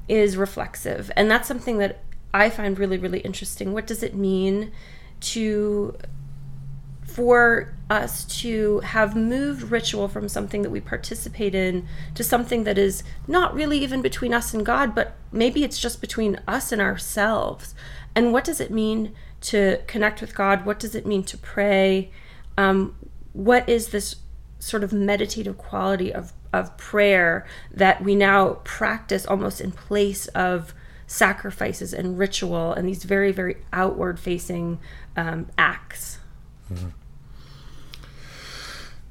is 0.08 0.38
reflexive, 0.38 1.10
and 1.16 1.32
that's 1.32 1.48
something 1.48 1.80
that 1.80 2.04
I 2.32 2.52
find 2.52 2.78
really 2.78 3.00
really 3.00 3.20
interesting. 3.22 3.74
What 3.74 3.88
does 3.88 4.04
it 4.04 4.14
mean 4.14 4.72
to 5.20 5.98
for 7.18 7.74
us 7.90 8.26
to 8.26 8.80
have 8.82 9.16
moved 9.16 9.72
ritual 9.72 10.08
from 10.08 10.30
something 10.30 10.62
that 10.62 10.70
we 10.70 10.80
participate 10.80 11.56
in 11.56 11.88
to 12.14 12.24
something 12.24 12.64
that 12.64 12.78
is 12.78 13.02
not 13.28 13.56
really 13.56 13.80
even 13.80 14.04
between 14.04 14.36
us 14.36 14.54
and 14.54 14.64
God, 14.64 14.94
but 14.94 15.16
maybe 15.32 15.64
it's 15.64 15.80
just 15.80 16.00
between 16.00 16.40
us 16.48 16.72
and 16.72 16.80
ourselves. 16.80 17.74
And 18.14 18.32
what 18.34 18.44
does 18.44 18.62
it 18.62 18.70
mean 18.70 19.16
to 19.42 19.80
connect 19.88 20.22
with 20.22 20.36
God? 20.36 20.64
What 20.64 20.78
does 20.78 20.94
it 20.94 21.08
mean 21.08 21.24
to 21.24 21.40
pray? 21.40 22.12
Um, 22.56 22.96
what 23.34 23.68
is 23.68 23.88
this 23.88 24.18
sort 24.60 24.84
of 24.84 24.94
meditative 24.94 25.58
quality 25.58 26.14
of, 26.14 26.34
of 26.54 26.78
prayer 26.78 27.48
that 27.72 28.04
we 28.04 28.14
now 28.14 28.60
practice 28.64 29.26
almost 29.26 29.60
in 29.60 29.72
place 29.72 30.28
of 30.36 30.72
sacrifices 31.08 31.96
and 31.96 32.20
ritual 32.20 32.74
and 32.74 32.88
these 32.88 33.06
very, 33.06 33.32
very 33.32 33.58
outward 33.74 34.20
facing 34.20 34.78
um, 35.16 35.48
acts? 35.58 36.20
Mm-hmm. 36.72 36.90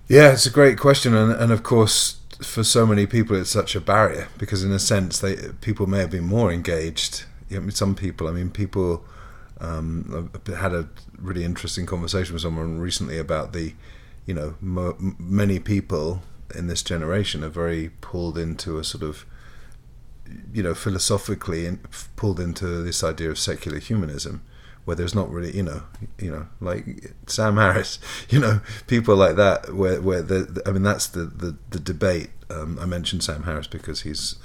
Yeah, 0.08 0.32
it's 0.32 0.46
a 0.46 0.50
great 0.50 0.78
question, 0.78 1.14
and 1.14 1.32
and 1.32 1.50
of 1.50 1.62
course, 1.62 2.20
for 2.40 2.62
so 2.62 2.86
many 2.86 3.06
people, 3.06 3.36
it's 3.36 3.50
such 3.50 3.74
a 3.74 3.80
barrier 3.80 4.28
because, 4.38 4.62
in 4.62 4.70
a 4.72 4.78
sense, 4.78 5.18
they 5.18 5.36
people 5.60 5.86
may 5.86 5.98
have 5.98 6.10
been 6.10 6.24
more 6.24 6.52
engaged. 6.52 7.24
You 7.48 7.60
know, 7.60 7.70
some 7.70 7.94
people, 7.94 8.28
I 8.28 8.32
mean, 8.32 8.50
people. 8.50 9.04
Um, 9.58 10.30
had 10.46 10.74
a 10.74 10.86
really 11.18 11.42
interesting 11.42 11.86
conversation 11.86 12.34
with 12.34 12.42
someone 12.42 12.78
recently 12.78 13.16
about 13.16 13.54
the, 13.54 13.72
you 14.26 14.34
know, 14.34 14.54
mo- 14.60 14.98
many 15.18 15.58
people 15.58 16.20
in 16.54 16.66
this 16.66 16.82
generation 16.82 17.42
are 17.42 17.48
very 17.48 17.88
pulled 18.02 18.36
into 18.36 18.78
a 18.78 18.84
sort 18.84 19.02
of, 19.02 19.24
you 20.52 20.62
know, 20.62 20.74
philosophically 20.74 21.64
in, 21.64 21.78
pulled 22.16 22.38
into 22.38 22.82
this 22.82 23.02
idea 23.02 23.30
of 23.30 23.38
secular 23.38 23.78
humanism 23.78 24.42
where 24.86 24.94
there's 24.94 25.16
not 25.16 25.28
really, 25.30 25.54
you 25.54 25.64
know, 25.64 25.82
you 26.16 26.30
know, 26.30 26.46
like 26.60 27.12
Sam 27.26 27.56
Harris, 27.56 27.98
you 28.30 28.38
know, 28.38 28.60
people 28.86 29.16
like 29.16 29.36
that, 29.36 29.74
where 29.74 30.00
where 30.00 30.22
the, 30.22 30.62
I 30.64 30.70
mean, 30.70 30.84
that's 30.84 31.08
the 31.08 31.24
the, 31.24 31.56
the 31.68 31.80
debate. 31.80 32.30
Um, 32.48 32.78
I 32.80 32.86
mentioned 32.86 33.24
Sam 33.24 33.42
Harris 33.42 33.66
because 33.66 34.02
he's 34.02 34.36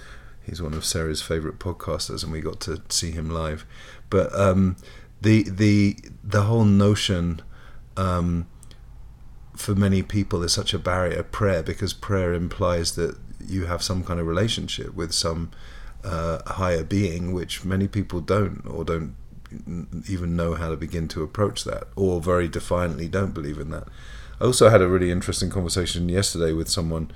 he's 0.44 0.62
one 0.62 0.74
of 0.74 0.84
Sarah's 0.84 1.22
favorite 1.22 1.60
podcasters, 1.60 2.24
and 2.24 2.32
we 2.32 2.42
got 2.42 2.60
to 2.62 2.82
see 2.90 3.12
him 3.12 3.30
live. 3.30 3.66
But 4.10 4.36
um, 4.38 4.78
the 5.22 5.44
the 5.44 5.96
the 6.24 6.42
whole 6.44 6.66
notion. 6.66 7.42
Um, 7.96 8.48
for 9.54 9.76
many 9.76 10.02
people 10.02 10.42
is 10.44 10.54
such 10.54 10.74
a 10.74 10.80
barrier 10.80 11.18
to 11.18 11.24
prayer 11.24 11.62
because 11.62 11.94
prayer 11.94 12.34
implies 12.34 12.96
that 12.96 13.16
you 13.46 13.66
have 13.66 13.84
some 13.84 14.02
kind 14.04 14.20
of 14.20 14.26
relationship 14.26 14.96
with 14.96 15.12
some 15.14 15.52
uh, 16.04 16.40
higher 16.54 16.86
being 16.86 17.32
which 17.34 17.64
many 17.64 17.88
people 17.88 18.22
don't 18.22 18.66
or 18.66 18.84
don't 18.84 19.14
even 20.08 20.36
know 20.36 20.56
how 20.56 20.70
to 20.70 20.78
begin 20.78 21.08
to 21.10 21.24
approach 21.24 21.64
that, 21.66 21.88
or 21.96 22.22
very 22.22 22.48
defiantly 22.48 23.08
don't 23.08 23.34
believe 23.34 23.58
in 23.58 23.70
that. 23.72 23.88
I 24.40 24.46
also 24.46 24.70
had 24.70 24.82
a 24.82 24.88
really 24.88 25.12
interesting 25.12 25.50
conversation 25.50 26.10
yesterday 26.10 26.52
with 26.52 26.70
someone 26.70 27.12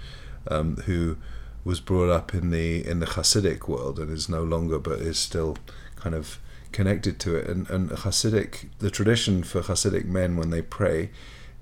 um, 0.47 0.77
who 0.85 1.17
was 1.63 1.79
brought 1.79 2.09
up 2.09 2.33
in 2.33 2.51
the 2.51 2.85
in 2.87 2.99
the 2.99 3.07
Hasidic 3.07 3.67
world 3.67 3.99
and 3.99 4.11
is 4.11 4.29
no 4.29 4.43
longer, 4.43 4.77
but 4.77 4.99
is 4.99 5.17
still 5.17 5.57
kind 5.95 6.13
of 6.13 6.39
connected 6.71 7.19
to 7.21 7.35
it. 7.35 7.47
And, 7.47 7.69
and 7.69 7.89
Hasidic, 7.89 8.69
the 8.79 8.91
tradition 8.91 9.43
for 9.43 9.61
Hasidic 9.61 10.05
men 10.05 10.37
when 10.37 10.51
they 10.51 10.61
pray 10.61 11.09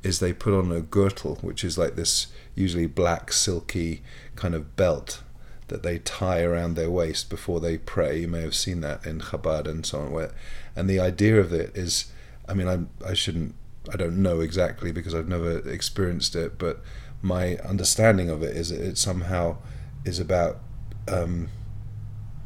is 0.02 0.20
they 0.20 0.34
put 0.34 0.54
on 0.54 0.72
a 0.72 0.82
girdle, 0.82 1.36
which 1.42 1.64
is 1.64 1.78
like 1.78 1.96
this 1.96 2.28
usually 2.56 2.88
black 2.88 3.32
silky 3.32 4.02
kind 4.36 4.54
of 4.54 4.76
belt 4.76 5.22
that 5.68 5.84
they 5.84 6.00
tie 6.00 6.42
around 6.42 6.76
their 6.76 6.92
waist 6.92 7.30
before 7.30 7.60
they 7.60 7.78
pray. 7.78 8.22
You 8.22 8.28
may 8.28 8.42
have 8.42 8.56
seen 8.56 8.82
that 8.82 9.06
in 9.06 9.20
Chabad 9.20 9.68
and 9.68 9.86
so 9.86 10.00
on, 10.00 10.12
where 10.12 10.32
and 10.76 10.90
the 10.90 11.00
idea 11.00 11.40
of 11.40 11.54
it 11.54 11.76
is 11.76 12.12
i 12.48 12.54
mean 12.54 12.68
i 12.68 13.10
i 13.10 13.14
shouldn't 13.14 13.54
i 13.92 13.96
don't 13.96 14.22
know 14.22 14.40
exactly 14.40 14.92
because 14.92 15.14
i've 15.14 15.28
never 15.28 15.58
experienced 15.70 16.36
it 16.36 16.58
but 16.58 16.82
my 17.22 17.58
understanding 17.58 18.30
of 18.30 18.44
it 18.44 18.56
is 18.56 18.70
that 18.70 18.82
it 18.82 18.98
somehow 18.98 19.56
is 20.04 20.20
about 20.20 20.60
um, 21.08 21.48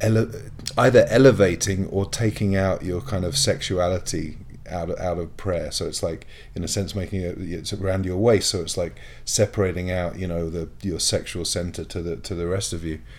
ele- 0.00 0.30
either 0.76 1.04
elevating 1.08 1.86
or 1.88 2.06
taking 2.06 2.54
out 2.54 2.82
your 2.84 3.00
kind 3.00 3.24
of 3.24 3.36
sexuality 3.36 4.38
out 4.70 4.90
of, 4.90 4.98
out 4.98 5.18
of 5.18 5.36
prayer. 5.36 5.70
So 5.70 5.86
it's 5.86 6.02
like, 6.02 6.26
in 6.54 6.64
a 6.64 6.68
sense, 6.68 6.94
making 6.94 7.22
it 7.22 7.38
it's 7.38 7.72
around 7.72 8.06
your 8.06 8.16
waist. 8.16 8.50
So 8.50 8.60
it's 8.60 8.76
like 8.76 8.98
separating 9.24 9.90
out, 9.90 10.18
you 10.18 10.26
know, 10.26 10.50
the 10.50 10.68
your 10.82 11.00
sexual 11.00 11.44
center 11.44 11.84
to 11.84 12.02
the 12.02 12.16
to 12.16 12.34
the 12.34 12.46
rest 12.46 12.72
of 12.72 12.84
you. 12.84 13.00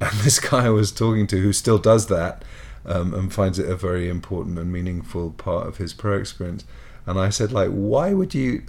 And 0.00 0.18
this 0.20 0.40
guy 0.40 0.66
I 0.66 0.70
was 0.70 0.90
talking 0.90 1.28
to, 1.28 1.40
who 1.40 1.52
still 1.52 1.78
does 1.78 2.08
that, 2.08 2.44
um, 2.84 3.14
and 3.14 3.32
finds 3.32 3.60
it 3.60 3.70
a 3.70 3.76
very 3.76 4.08
important 4.08 4.58
and 4.58 4.72
meaningful 4.72 5.30
part 5.30 5.68
of 5.68 5.76
his 5.76 5.94
prayer 5.94 6.18
experience. 6.18 6.64
And 7.06 7.20
I 7.20 7.30
said, 7.30 7.52
like, 7.52 7.70
why 7.70 8.12
would 8.12 8.34
you, 8.34 8.64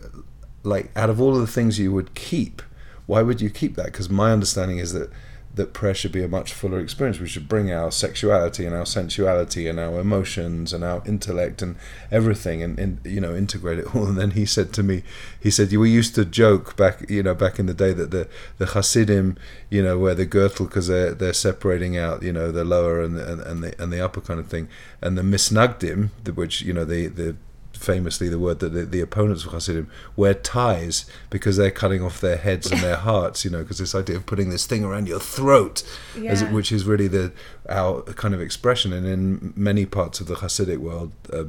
like, 0.61 0.91
out 0.95 1.09
of 1.09 1.19
all 1.19 1.33
of 1.33 1.41
the 1.41 1.47
things 1.47 1.79
you 1.79 1.91
would 1.91 2.13
keep, 2.13 2.61
why 3.07 3.23
would 3.23 3.41
you 3.41 3.49
keep 3.49 3.75
that? 3.75 3.87
Because 3.87 4.11
my 4.11 4.31
understanding 4.31 4.77
is 4.77 4.93
that 4.93 5.09
that 5.55 5.73
prayer 5.73 5.93
should 5.93 6.11
be 6.11 6.23
a 6.23 6.27
much 6.27 6.51
fuller 6.51 6.79
experience. 6.79 7.19
We 7.19 7.27
should 7.27 7.47
bring 7.47 7.71
our 7.71 7.91
sexuality 7.91 8.65
and 8.65 8.75
our 8.75 8.85
sensuality 8.85 9.67
and 9.67 9.79
our 9.79 9.99
emotions 9.99 10.73
and 10.73 10.83
our 10.83 11.03
intellect 11.05 11.61
and 11.61 11.75
everything, 12.11 12.63
and, 12.63 12.79
and 12.79 12.99
you 13.03 13.21
know 13.21 13.35
integrate 13.35 13.79
it 13.79 13.95
all. 13.95 14.07
And 14.13 14.17
then 14.17 14.31
he 14.31 14.45
said 14.45 14.73
to 14.73 14.83
me, 14.83 15.03
he 15.39 15.49
said, 15.51 15.71
"We 15.71 15.89
used 15.89 16.15
to 16.15 16.25
joke 16.25 16.75
back, 16.75 17.09
you 17.09 17.23
know, 17.23 17.33
back 17.33 17.59
in 17.59 17.67
the 17.67 17.73
day 17.73 17.93
that 17.93 18.11
the 18.11 18.27
the 18.57 18.67
Hasidim, 18.67 19.37
you 19.69 19.83
know, 19.83 19.97
wear 19.97 20.15
the 20.15 20.25
girdle 20.25 20.65
because 20.65 20.87
they're 20.87 21.13
they're 21.13 21.33
separating 21.33 21.97
out, 21.97 22.23
you 22.23 22.33
know, 22.33 22.51
the 22.51 22.63
lower 22.63 23.01
and 23.01 23.15
the, 23.15 23.49
and 23.49 23.63
the 23.63 23.81
and 23.81 23.93
the 23.93 24.03
upper 24.03 24.21
kind 24.21 24.39
of 24.39 24.47
thing, 24.47 24.67
and 25.01 25.17
the 25.17 25.21
misnagdim, 25.21 26.09
which 26.35 26.61
you 26.61 26.73
know 26.73 26.85
the 26.85 27.07
the 27.07 27.35
famously 27.73 28.29
the 28.29 28.39
word 28.39 28.59
that 28.59 28.69
the, 28.69 28.85
the 28.85 29.01
opponents 29.01 29.43
of 29.45 29.51
Hasidim 29.51 29.89
wear 30.15 30.33
ties 30.33 31.05
because 31.29 31.57
they're 31.57 31.71
cutting 31.71 32.01
off 32.01 32.21
their 32.21 32.37
heads 32.37 32.71
and 32.71 32.81
their 32.81 32.95
hearts, 33.09 33.43
you 33.43 33.51
know, 33.51 33.61
because 33.61 33.79
this 33.79 33.95
idea 33.95 34.15
of 34.15 34.25
putting 34.25 34.49
this 34.49 34.65
thing 34.65 34.83
around 34.83 35.07
your 35.07 35.19
throat, 35.19 35.83
yeah. 36.17 36.31
as, 36.31 36.43
which 36.45 36.71
is 36.71 36.85
really 36.85 37.07
the 37.07 37.31
our 37.69 38.01
kind 38.01 38.33
of 38.33 38.41
expression. 38.41 38.93
And 38.93 39.05
in 39.05 39.53
many 39.55 39.85
parts 39.85 40.19
of 40.19 40.27
the 40.27 40.35
Hasidic 40.35 40.77
world, 40.77 41.11
uh, 41.31 41.45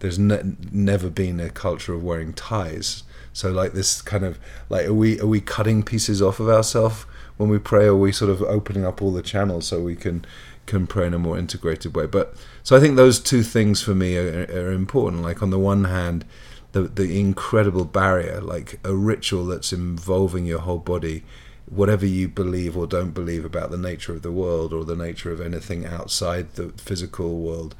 there's 0.00 0.18
ne- 0.18 0.56
never 0.70 1.10
been 1.10 1.40
a 1.40 1.50
culture 1.50 1.94
of 1.94 2.02
wearing 2.02 2.32
ties. 2.32 3.04
So 3.32 3.50
like 3.50 3.72
this 3.72 4.02
kind 4.02 4.24
of 4.24 4.38
like 4.68 4.86
are 4.86 4.94
we 4.94 5.20
are 5.20 5.26
we 5.26 5.40
cutting 5.40 5.82
pieces 5.82 6.20
off 6.20 6.40
of 6.40 6.48
ourselves 6.48 7.06
when 7.36 7.48
we 7.48 7.58
pray? 7.58 7.84
Or 7.84 7.92
are 7.92 7.96
we 7.96 8.12
sort 8.12 8.30
of 8.30 8.42
opening 8.42 8.84
up 8.84 9.00
all 9.00 9.12
the 9.12 9.22
channels 9.22 9.66
so 9.68 9.80
we 9.80 9.94
can 9.94 10.24
can 10.68 10.86
pray 10.86 11.06
in 11.06 11.14
a 11.14 11.18
more 11.18 11.36
integrated 11.36 11.96
way. 11.96 12.06
But 12.06 12.34
so 12.62 12.76
I 12.76 12.80
think 12.80 12.94
those 12.94 13.18
two 13.18 13.42
things 13.42 13.82
for 13.82 13.94
me 13.94 14.16
are, 14.16 14.46
are 14.52 14.72
important. 14.72 15.22
Like 15.22 15.42
on 15.42 15.50
the 15.50 15.58
one 15.58 15.84
hand, 15.84 16.24
the 16.72 16.82
the 16.82 17.18
incredible 17.18 17.84
barrier, 17.84 18.40
like 18.40 18.78
a 18.84 18.94
ritual 18.94 19.46
that's 19.46 19.72
involving 19.72 20.46
your 20.46 20.60
whole 20.60 20.78
body, 20.78 21.24
whatever 21.66 22.06
you 22.06 22.28
believe 22.28 22.76
or 22.76 22.86
don't 22.86 23.12
believe 23.12 23.44
about 23.44 23.70
the 23.70 23.78
nature 23.78 24.12
of 24.12 24.22
the 24.22 24.32
world 24.32 24.72
or 24.72 24.84
the 24.84 24.96
nature 24.96 25.32
of 25.32 25.40
anything 25.40 25.86
outside 25.86 26.54
the 26.54 26.68
physical 26.76 27.38
world, 27.38 27.74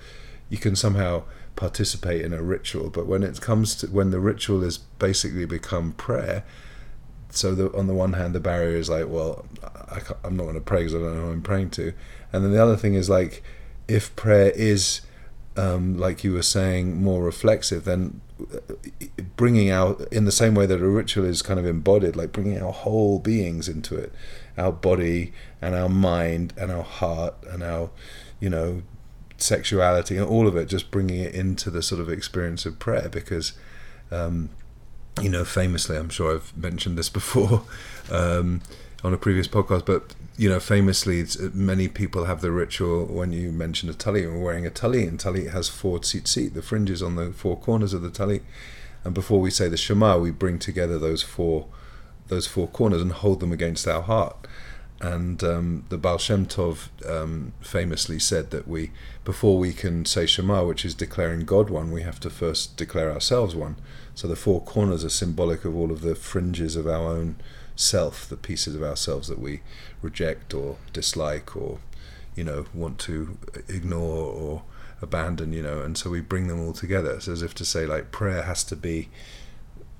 you 0.48 0.58
can 0.58 0.74
somehow 0.74 1.22
participate 1.56 2.24
in 2.24 2.32
a 2.32 2.42
ritual. 2.42 2.88
But 2.88 3.06
when 3.06 3.22
it 3.22 3.40
comes 3.40 3.74
to 3.76 3.86
when 3.88 4.10
the 4.10 4.20
ritual 4.20 4.62
is 4.62 4.78
basically 4.78 5.44
become 5.44 5.92
prayer, 5.92 6.44
so 7.30 7.54
the, 7.54 7.76
on 7.76 7.86
the 7.86 7.94
one 7.94 8.14
hand 8.14 8.34
the 8.34 8.40
barrier 8.40 8.76
is 8.76 8.88
like, 8.88 9.06
well, 9.08 9.44
I 9.62 10.00
am 10.24 10.36
not 10.36 10.44
going 10.44 10.54
to 10.54 10.60
pray 10.60 10.80
because 10.80 10.94
I 10.94 10.98
don't 10.98 11.14
know 11.14 11.26
who 11.26 11.32
I'm 11.32 11.42
praying 11.42 11.70
to, 11.70 11.92
and 12.32 12.44
then 12.44 12.52
the 12.52 12.62
other 12.62 12.76
thing 12.76 12.94
is 12.94 13.08
like, 13.08 13.42
if 13.86 14.14
prayer 14.16 14.50
is 14.50 15.02
um, 15.58 15.98
like 15.98 16.22
you 16.22 16.32
were 16.32 16.42
saying, 16.42 17.02
more 17.02 17.22
reflexive, 17.22 17.84
then 17.84 18.20
bringing 19.36 19.70
out 19.70 20.00
in 20.12 20.24
the 20.24 20.32
same 20.32 20.54
way 20.54 20.66
that 20.66 20.80
a 20.80 20.88
ritual 20.88 21.24
is 21.24 21.42
kind 21.42 21.58
of 21.58 21.66
embodied, 21.66 22.14
like 22.14 22.30
bringing 22.30 22.62
our 22.62 22.72
whole 22.72 23.18
beings 23.18 23.68
into 23.68 23.96
it, 23.96 24.12
our 24.56 24.70
body 24.70 25.32
and 25.60 25.74
our 25.74 25.88
mind 25.88 26.52
and 26.56 26.70
our 26.70 26.84
heart 26.84 27.34
and 27.50 27.64
our, 27.64 27.90
you 28.38 28.48
know, 28.48 28.82
sexuality 29.36 30.16
and 30.16 30.26
all 30.26 30.46
of 30.46 30.56
it, 30.56 30.66
just 30.66 30.92
bringing 30.92 31.18
it 31.18 31.34
into 31.34 31.70
the 31.70 31.82
sort 31.82 32.00
of 32.00 32.08
experience 32.08 32.64
of 32.64 32.78
prayer 32.78 33.08
because. 33.08 33.52
Um, 34.10 34.50
you 35.20 35.28
know, 35.28 35.44
famously, 35.44 35.96
I'm 35.96 36.10
sure 36.10 36.36
I've 36.36 36.56
mentioned 36.56 36.96
this 36.96 37.08
before 37.18 37.64
um, 38.08 38.62
on 39.04 39.14
a 39.14 39.18
previous 39.18 39.46
podcast, 39.46 39.86
but 39.86 40.14
you 40.36 40.48
know, 40.48 40.60
famously, 40.60 41.24
many 41.52 41.88
people 41.88 42.24
have 42.24 42.40
the 42.40 42.52
ritual 42.52 43.06
when 43.06 43.32
you 43.32 43.50
mention 43.50 43.88
a 43.88 43.94
tali 43.94 44.24
or 44.24 44.38
wearing 44.38 44.66
a 44.66 44.70
tali, 44.70 45.04
and 45.04 45.18
tali 45.18 45.48
has 45.48 45.68
four 45.68 45.98
tzitzit, 45.98 46.54
the 46.54 46.62
fringes 46.62 47.02
on 47.02 47.16
the 47.16 47.32
four 47.32 47.56
corners 47.56 47.92
of 47.92 48.02
the 48.02 48.10
tali. 48.10 48.42
And 49.04 49.14
before 49.14 49.40
we 49.40 49.50
say 49.50 49.68
the 49.68 49.76
Shema, 49.76 50.18
we 50.18 50.30
bring 50.30 50.58
together 50.58 50.98
those 50.98 51.22
four 51.22 51.66
those 52.28 52.46
four 52.46 52.68
corners 52.68 53.00
and 53.00 53.12
hold 53.12 53.40
them 53.40 53.52
against 53.52 53.88
our 53.88 54.02
heart. 54.02 54.46
And 55.00 55.42
um, 55.44 55.84
the 55.88 55.96
Baal 55.96 56.18
Shem 56.18 56.44
Tov 56.44 56.88
um, 57.08 57.52
famously 57.60 58.18
said 58.18 58.50
that 58.50 58.66
we, 58.66 58.90
before 59.24 59.56
we 59.56 59.72
can 59.72 60.04
say 60.04 60.26
Shema, 60.26 60.64
which 60.64 60.84
is 60.84 60.94
declaring 60.94 61.46
God 61.46 61.70
one, 61.70 61.90
we 61.92 62.02
have 62.02 62.20
to 62.20 62.30
first 62.30 62.76
declare 62.76 63.12
ourselves 63.12 63.54
one. 63.54 63.76
So 64.14 64.26
the 64.26 64.36
four 64.36 64.60
corners 64.60 65.04
are 65.04 65.10
symbolic 65.10 65.64
of 65.64 65.76
all 65.76 65.92
of 65.92 66.00
the 66.00 66.16
fringes 66.16 66.74
of 66.76 66.86
our 66.86 67.08
own 67.08 67.36
self, 67.78 68.28
the 68.28 68.36
pieces 68.36 68.74
of 68.74 68.82
ourselves 68.82 69.28
that 69.28 69.38
we 69.38 69.60
reject 70.02 70.52
or 70.52 70.76
dislike 70.92 71.56
or, 71.56 71.78
you 72.34 72.44
know, 72.44 72.66
want 72.74 72.98
to 72.98 73.38
ignore 73.68 74.32
or 74.32 74.62
abandon, 75.00 75.52
you 75.52 75.62
know, 75.62 75.80
and 75.80 75.96
so 75.96 76.10
we 76.10 76.20
bring 76.20 76.48
them 76.48 76.60
all 76.60 76.72
together. 76.72 77.14
As 77.14 77.40
if 77.40 77.54
to 77.54 77.64
say, 77.64 77.86
like, 77.86 78.10
prayer 78.10 78.42
has 78.42 78.64
to 78.64 78.76
be 78.76 79.08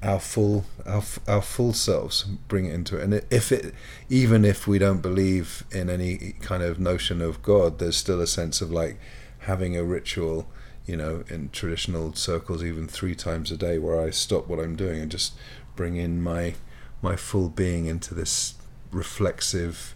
our 0.02 0.20
full 0.20 0.64
our, 0.86 1.02
our 1.26 1.42
full 1.42 1.72
selves 1.72 2.22
bring 2.22 2.66
it 2.66 2.72
into 2.72 2.96
it 2.96 3.02
and 3.02 3.14
if 3.30 3.50
it 3.50 3.74
even 4.08 4.44
if 4.44 4.64
we 4.64 4.78
don't 4.78 5.02
believe 5.02 5.64
in 5.72 5.90
any 5.90 6.36
kind 6.40 6.62
of 6.62 6.78
notion 6.78 7.20
of 7.20 7.42
god 7.42 7.80
there's 7.80 7.96
still 7.96 8.20
a 8.20 8.26
sense 8.26 8.60
of 8.60 8.70
like 8.70 8.96
having 9.40 9.76
a 9.76 9.82
ritual 9.82 10.46
you 10.86 10.96
know 10.96 11.24
in 11.28 11.48
traditional 11.48 12.14
circles 12.14 12.62
even 12.62 12.86
three 12.86 13.16
times 13.16 13.50
a 13.50 13.56
day 13.56 13.76
where 13.76 14.00
i 14.00 14.08
stop 14.08 14.46
what 14.46 14.60
i'm 14.60 14.76
doing 14.76 15.00
and 15.00 15.10
just 15.10 15.34
bring 15.74 15.96
in 15.96 16.22
my 16.22 16.54
my 17.02 17.16
full 17.16 17.48
being 17.48 17.86
into 17.86 18.14
this 18.14 18.54
reflexive, 18.90 19.94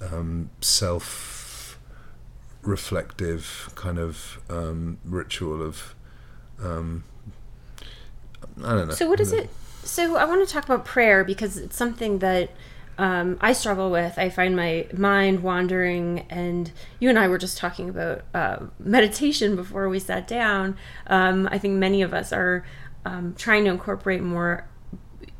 um, 0.00 0.50
self 0.60 1.78
reflective 2.62 3.70
kind 3.74 3.98
of 3.98 4.38
um, 4.48 4.98
ritual 5.04 5.62
of. 5.62 5.94
Um, 6.62 7.04
I 8.62 8.74
don't 8.74 8.88
know. 8.88 8.94
So, 8.94 9.08
what 9.08 9.20
is 9.20 9.32
it? 9.32 9.48
So, 9.84 10.16
I 10.16 10.24
want 10.24 10.46
to 10.46 10.52
talk 10.52 10.64
about 10.64 10.84
prayer 10.84 11.24
because 11.24 11.56
it's 11.56 11.76
something 11.76 12.18
that 12.18 12.50
um, 12.98 13.38
I 13.40 13.54
struggle 13.54 13.90
with. 13.90 14.18
I 14.18 14.28
find 14.28 14.54
my 14.54 14.86
mind 14.92 15.42
wandering, 15.42 16.26
and 16.28 16.70
you 16.98 17.08
and 17.08 17.18
I 17.18 17.28
were 17.28 17.38
just 17.38 17.56
talking 17.56 17.88
about 17.88 18.22
uh, 18.34 18.58
meditation 18.78 19.56
before 19.56 19.88
we 19.88 19.98
sat 19.98 20.28
down. 20.28 20.76
Um, 21.06 21.48
I 21.50 21.58
think 21.58 21.74
many 21.74 22.02
of 22.02 22.12
us 22.12 22.32
are 22.32 22.64
um, 23.06 23.34
trying 23.38 23.64
to 23.64 23.70
incorporate 23.70 24.22
more 24.22 24.66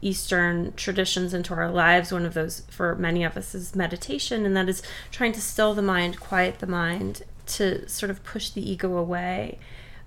Eastern 0.02 0.72
traditions 0.74 1.34
into 1.34 1.54
our 1.54 1.70
lives. 1.70 2.12
One 2.12 2.24
of 2.24 2.34
those 2.34 2.62
for 2.68 2.94
many 2.94 3.24
of 3.24 3.36
us 3.36 3.54
is 3.54 3.74
meditation, 3.74 4.46
and 4.46 4.56
that 4.56 4.68
is 4.68 4.82
trying 5.10 5.32
to 5.32 5.40
still 5.40 5.74
the 5.74 5.82
mind, 5.82 6.20
quiet 6.20 6.58
the 6.58 6.66
mind, 6.66 7.22
to 7.46 7.88
sort 7.88 8.10
of 8.10 8.24
push 8.24 8.50
the 8.50 8.68
ego 8.68 8.96
away. 8.96 9.58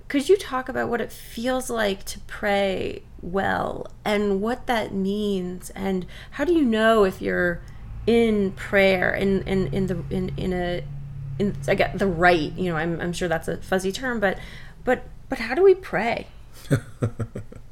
Could 0.08 0.30
you 0.30 0.38
talk 0.38 0.70
about 0.70 0.90
what 0.90 1.02
it 1.02 1.12
feels 1.12 1.70
like 1.70 2.04
to 2.06 2.20
pray 2.22 3.04
well 3.22 3.88
and 4.04 4.42
what 4.42 4.68
that 4.68 4.94
means, 4.94 5.70
and 5.72 6.06
how 6.32 6.44
do 6.44 6.54
you 6.54 6.66
know 6.66 7.04
if 7.04 7.22
you're 7.22 7.62
in 8.06 8.52
prayer 8.52 9.14
in 9.14 9.44
in, 9.44 9.68
in 9.74 9.88
the 9.88 10.04
in, 10.10 10.30
in 10.38 10.54
a 10.54 10.84
in 11.40 11.56
I 11.68 11.76
get 11.76 11.98
the 11.98 12.08
right, 12.08 12.52
you 12.54 12.70
know, 12.72 12.78
I'm 12.78 13.00
I'm 13.00 13.14
sure 13.14 13.28
that's 13.28 13.48
a 13.48 13.58
fuzzy 13.58 13.92
term, 13.92 14.20
but 14.20 14.38
but 14.84 15.04
but 15.30 15.40
how 15.40 15.56
do 15.56 15.64
we 15.64 15.76
pray? 15.76 16.28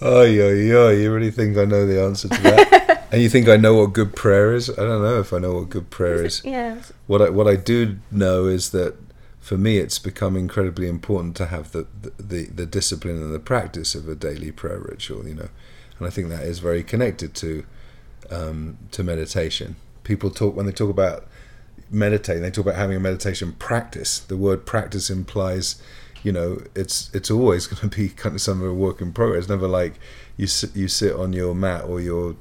Oh, 0.00 0.22
yeah, 0.22 0.50
yeah. 0.50 0.90
You 0.90 1.12
really 1.12 1.30
think 1.30 1.56
I 1.56 1.64
know 1.64 1.86
the 1.86 2.00
answer 2.02 2.28
to 2.28 2.42
that? 2.42 3.06
and 3.12 3.20
you 3.20 3.28
think 3.28 3.48
I 3.48 3.56
know 3.56 3.74
what 3.74 3.92
good 3.92 4.14
prayer 4.14 4.54
is? 4.54 4.70
I 4.70 4.82
don't 4.82 5.02
know 5.02 5.20
if 5.20 5.32
I 5.32 5.38
know 5.38 5.54
what 5.54 5.70
good 5.70 5.90
prayer 5.90 6.24
is. 6.24 6.42
Yeah. 6.44 6.82
What 7.06 7.22
I 7.22 7.30
what 7.30 7.48
I 7.48 7.56
do 7.56 7.98
know 8.10 8.46
is 8.46 8.70
that 8.70 8.96
for 9.40 9.56
me, 9.56 9.78
it's 9.78 9.98
become 9.98 10.36
incredibly 10.36 10.88
important 10.88 11.36
to 11.36 11.46
have 11.46 11.72
the, 11.72 11.86
the 12.18 12.46
the 12.46 12.66
discipline 12.66 13.16
and 13.22 13.34
the 13.34 13.38
practice 13.40 13.94
of 13.94 14.08
a 14.08 14.14
daily 14.14 14.52
prayer 14.52 14.78
ritual. 14.78 15.26
You 15.26 15.34
know, 15.34 15.48
and 15.98 16.06
I 16.06 16.10
think 16.10 16.28
that 16.28 16.44
is 16.44 16.58
very 16.58 16.82
connected 16.82 17.34
to 17.36 17.64
um, 18.30 18.78
to 18.92 19.02
meditation. 19.02 19.76
People 20.04 20.30
talk 20.30 20.54
when 20.54 20.66
they 20.66 20.72
talk 20.72 20.90
about 20.90 21.26
meditating, 21.90 22.42
they 22.42 22.50
talk 22.50 22.66
about 22.66 22.76
having 22.76 22.96
a 22.96 23.00
meditation 23.00 23.52
practice. 23.52 24.18
The 24.18 24.36
word 24.36 24.66
practice 24.66 25.10
implies 25.10 25.80
you 26.22 26.32
know 26.32 26.58
it's 26.74 27.10
it's 27.14 27.30
always 27.30 27.66
going 27.68 27.88
to 27.88 27.96
be 27.96 28.08
kind 28.08 28.34
of 28.34 28.40
some 28.40 28.62
of 28.62 28.68
a 28.68 28.74
work 28.74 29.00
in 29.00 29.12
progress. 29.12 29.48
Never 29.48 29.68
like 29.68 29.94
you 30.36 30.46
sit 30.46 30.74
you 30.76 30.88
sit 30.88 31.14
on 31.14 31.32
your 31.32 31.54
mat 31.54 31.84
or 31.84 32.00
your 32.00 32.36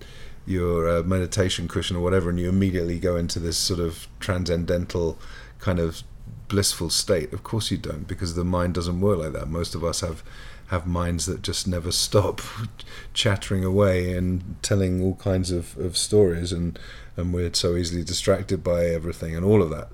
your 0.45 0.87
uh, 0.87 1.03
meditation 1.03 1.67
cushion 1.67 1.97
or 1.97 2.01
whatever 2.01 2.29
and 2.29 2.39
you 2.39 2.47
immediately 2.47 2.97
go 2.97 3.17
into 3.17 3.37
this 3.37 3.57
sort 3.57 3.81
of 3.81 4.07
transcendental 4.19 5.19
kind 5.59 5.77
of 5.77 6.03
blissful 6.47 6.89
state. 6.89 7.33
Of 7.33 7.43
course 7.43 7.69
you 7.69 7.77
don't 7.77 8.07
because 8.07 8.35
the 8.35 8.45
mind 8.45 8.73
doesn't 8.73 9.01
work 9.01 9.19
like 9.19 9.33
that. 9.33 9.49
Most 9.49 9.75
of 9.75 9.83
us 9.83 10.01
have 10.01 10.23
have 10.67 10.85
minds 10.85 11.25
that 11.25 11.41
just 11.41 11.67
never 11.67 11.91
stop 11.91 12.41
chattering 13.13 13.63
away 13.63 14.15
and 14.15 14.55
telling 14.61 15.01
all 15.01 15.15
kinds 15.15 15.51
of, 15.51 15.77
of 15.77 15.97
stories 15.97 16.51
and 16.51 16.79
and 17.15 17.33
we're 17.33 17.53
so 17.53 17.75
easily 17.75 18.03
distracted 18.03 18.63
by 18.63 18.85
everything 18.85 19.35
and 19.35 19.45
all 19.45 19.61
of 19.61 19.69
that. 19.69 19.89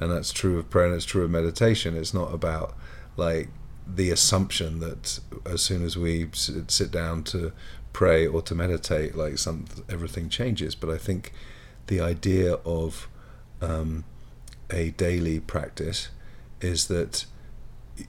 And 0.00 0.10
that's 0.10 0.32
true 0.32 0.58
of 0.58 0.68
prayer 0.70 0.86
and 0.86 0.96
it's 0.96 1.04
true 1.04 1.24
of 1.24 1.30
meditation. 1.30 1.96
It's 1.96 2.12
not 2.12 2.34
about 2.34 2.74
like 3.16 3.48
the 3.86 4.10
assumption 4.10 4.80
that 4.80 5.20
as 5.44 5.62
soon 5.62 5.84
as 5.84 5.96
we 5.96 6.28
sit 6.32 6.90
down 6.90 7.22
to 7.24 7.52
pray 7.92 8.26
or 8.26 8.42
to 8.42 8.54
meditate, 8.54 9.14
like 9.14 9.38
some 9.38 9.66
everything 9.88 10.28
changes. 10.28 10.74
But 10.74 10.90
I 10.90 10.98
think 10.98 11.32
the 11.86 12.00
idea 12.00 12.54
of 12.64 13.08
um, 13.60 14.04
a 14.70 14.90
daily 14.90 15.40
practice 15.40 16.08
is 16.60 16.88
that 16.88 17.26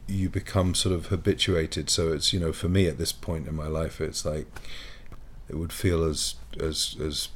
you 0.07 0.29
become 0.29 0.73
sort 0.73 0.95
of 0.95 1.07
habituated. 1.07 1.89
So 1.89 2.11
it's 2.13 2.33
you 2.33 2.39
know 2.39 2.53
for 2.53 2.69
me 2.69 2.87
at 2.87 2.97
this 2.97 3.11
point 3.11 3.47
in 3.47 3.55
my 3.55 3.67
life, 3.67 4.01
it's 4.01 4.25
like 4.25 4.47
it 5.49 5.55
would 5.55 5.73
feel 5.73 6.03
as 6.03 6.35
as 6.59 6.95
as 6.99 7.29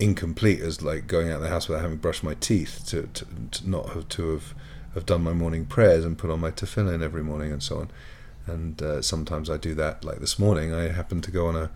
incomplete 0.00 0.60
as 0.60 0.82
like 0.82 1.06
going 1.06 1.30
out 1.30 1.36
of 1.36 1.42
the 1.42 1.48
house 1.48 1.68
without 1.68 1.82
having 1.82 1.98
brushed 1.98 2.24
my 2.24 2.34
teeth 2.34 2.82
to, 2.86 3.08
to, 3.14 3.26
to 3.52 3.70
not 3.70 3.90
have 3.90 4.08
to 4.08 4.32
have 4.32 4.54
have 4.94 5.06
done 5.06 5.22
my 5.22 5.32
morning 5.32 5.66
prayers 5.66 6.04
and 6.04 6.16
put 6.16 6.30
on 6.30 6.40
my 6.40 6.50
tefillin 6.50 7.02
every 7.02 7.22
morning 7.22 7.52
and 7.52 7.62
so 7.62 7.80
on. 7.80 7.90
And 8.46 8.80
uh, 8.82 9.02
sometimes 9.02 9.50
I 9.50 9.56
do 9.56 9.74
that. 9.74 10.04
Like 10.04 10.18
this 10.20 10.38
morning, 10.38 10.72
I 10.72 10.88
happened 10.88 11.24
to 11.24 11.30
go 11.30 11.46
on 11.46 11.56
a 11.56 11.70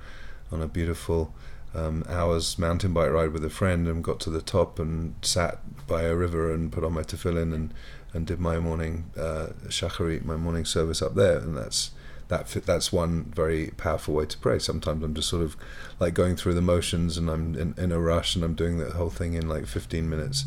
on 0.51 0.63
a 0.63 0.69
beautiful 0.69 1.35
um, 1.75 2.05
hours 2.09 2.59
mountain 2.59 2.95
bike 2.95 3.11
ride 3.11 3.33
with 3.33 3.45
a 3.45 3.51
friend 3.51 3.87
and 3.87 4.03
got 4.03 4.21
to 4.21 4.31
the 4.31 4.41
top 4.41 4.79
and 4.79 5.15
sat 5.21 5.59
by 5.87 6.03
a 6.03 6.15
river 6.15 6.53
and 6.53 6.73
put 6.73 6.85
on 6.85 6.93
my 6.93 7.03
tefillin 7.03 7.55
and 7.55 7.75
and 8.15 8.27
did 8.27 8.41
my 8.41 8.59
morning 8.59 9.11
uh, 9.17 9.49
shacharit, 9.69 10.25
my 10.25 10.37
morning 10.37 10.65
service 10.65 11.03
up 11.03 11.15
there. 11.15 11.39
And 11.39 11.57
that's 11.57 11.91
that 12.29 12.49
that's 12.67 12.93
one 12.93 13.25
very 13.35 13.69
powerful 13.77 14.15
way 14.15 14.27
to 14.27 14.39
pray. 14.39 14.59
Sometimes 14.59 15.03
I'm 15.03 15.15
just 15.15 15.29
sort 15.29 15.43
of 15.43 15.57
like 15.99 16.15
going 16.15 16.37
through 16.37 16.55
the 16.55 16.63
motions 16.63 17.17
and 17.17 17.31
I'm 17.31 17.55
in, 17.55 17.75
in 17.77 17.93
a 17.93 17.99
rush 17.99 18.35
and 18.37 18.45
I'm 18.45 18.55
doing 18.55 18.79
the 18.79 18.91
whole 18.91 19.11
thing 19.11 19.35
in 19.35 19.49
like 19.49 19.67
15 19.67 20.09
minutes. 20.09 20.45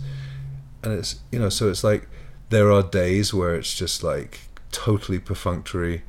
And 0.84 0.94
it's 0.94 1.20
you 1.32 1.40
know 1.40 1.50
so 1.50 1.70
it's 1.70 1.84
like 1.84 2.08
there 2.52 2.72
are 2.72 2.84
days 2.84 3.34
where 3.34 3.56
it's 3.56 3.74
just 3.74 4.04
like 4.04 4.42
totally 4.72 5.20
perfunctory 5.20 6.04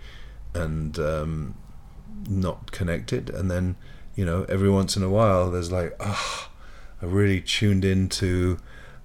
and 0.54 0.98
um, 0.98 1.54
not 2.28 2.72
connected, 2.72 3.30
and 3.30 3.50
then 3.50 3.76
you 4.14 4.24
know 4.24 4.44
every 4.48 4.68
once 4.68 4.96
in 4.96 5.02
a 5.02 5.08
while 5.08 5.50
there's 5.50 5.72
like 5.72 5.96
ah, 6.00 6.50
oh, 6.50 7.06
I 7.06 7.10
really 7.10 7.40
tuned 7.40 7.84
into 7.84 8.58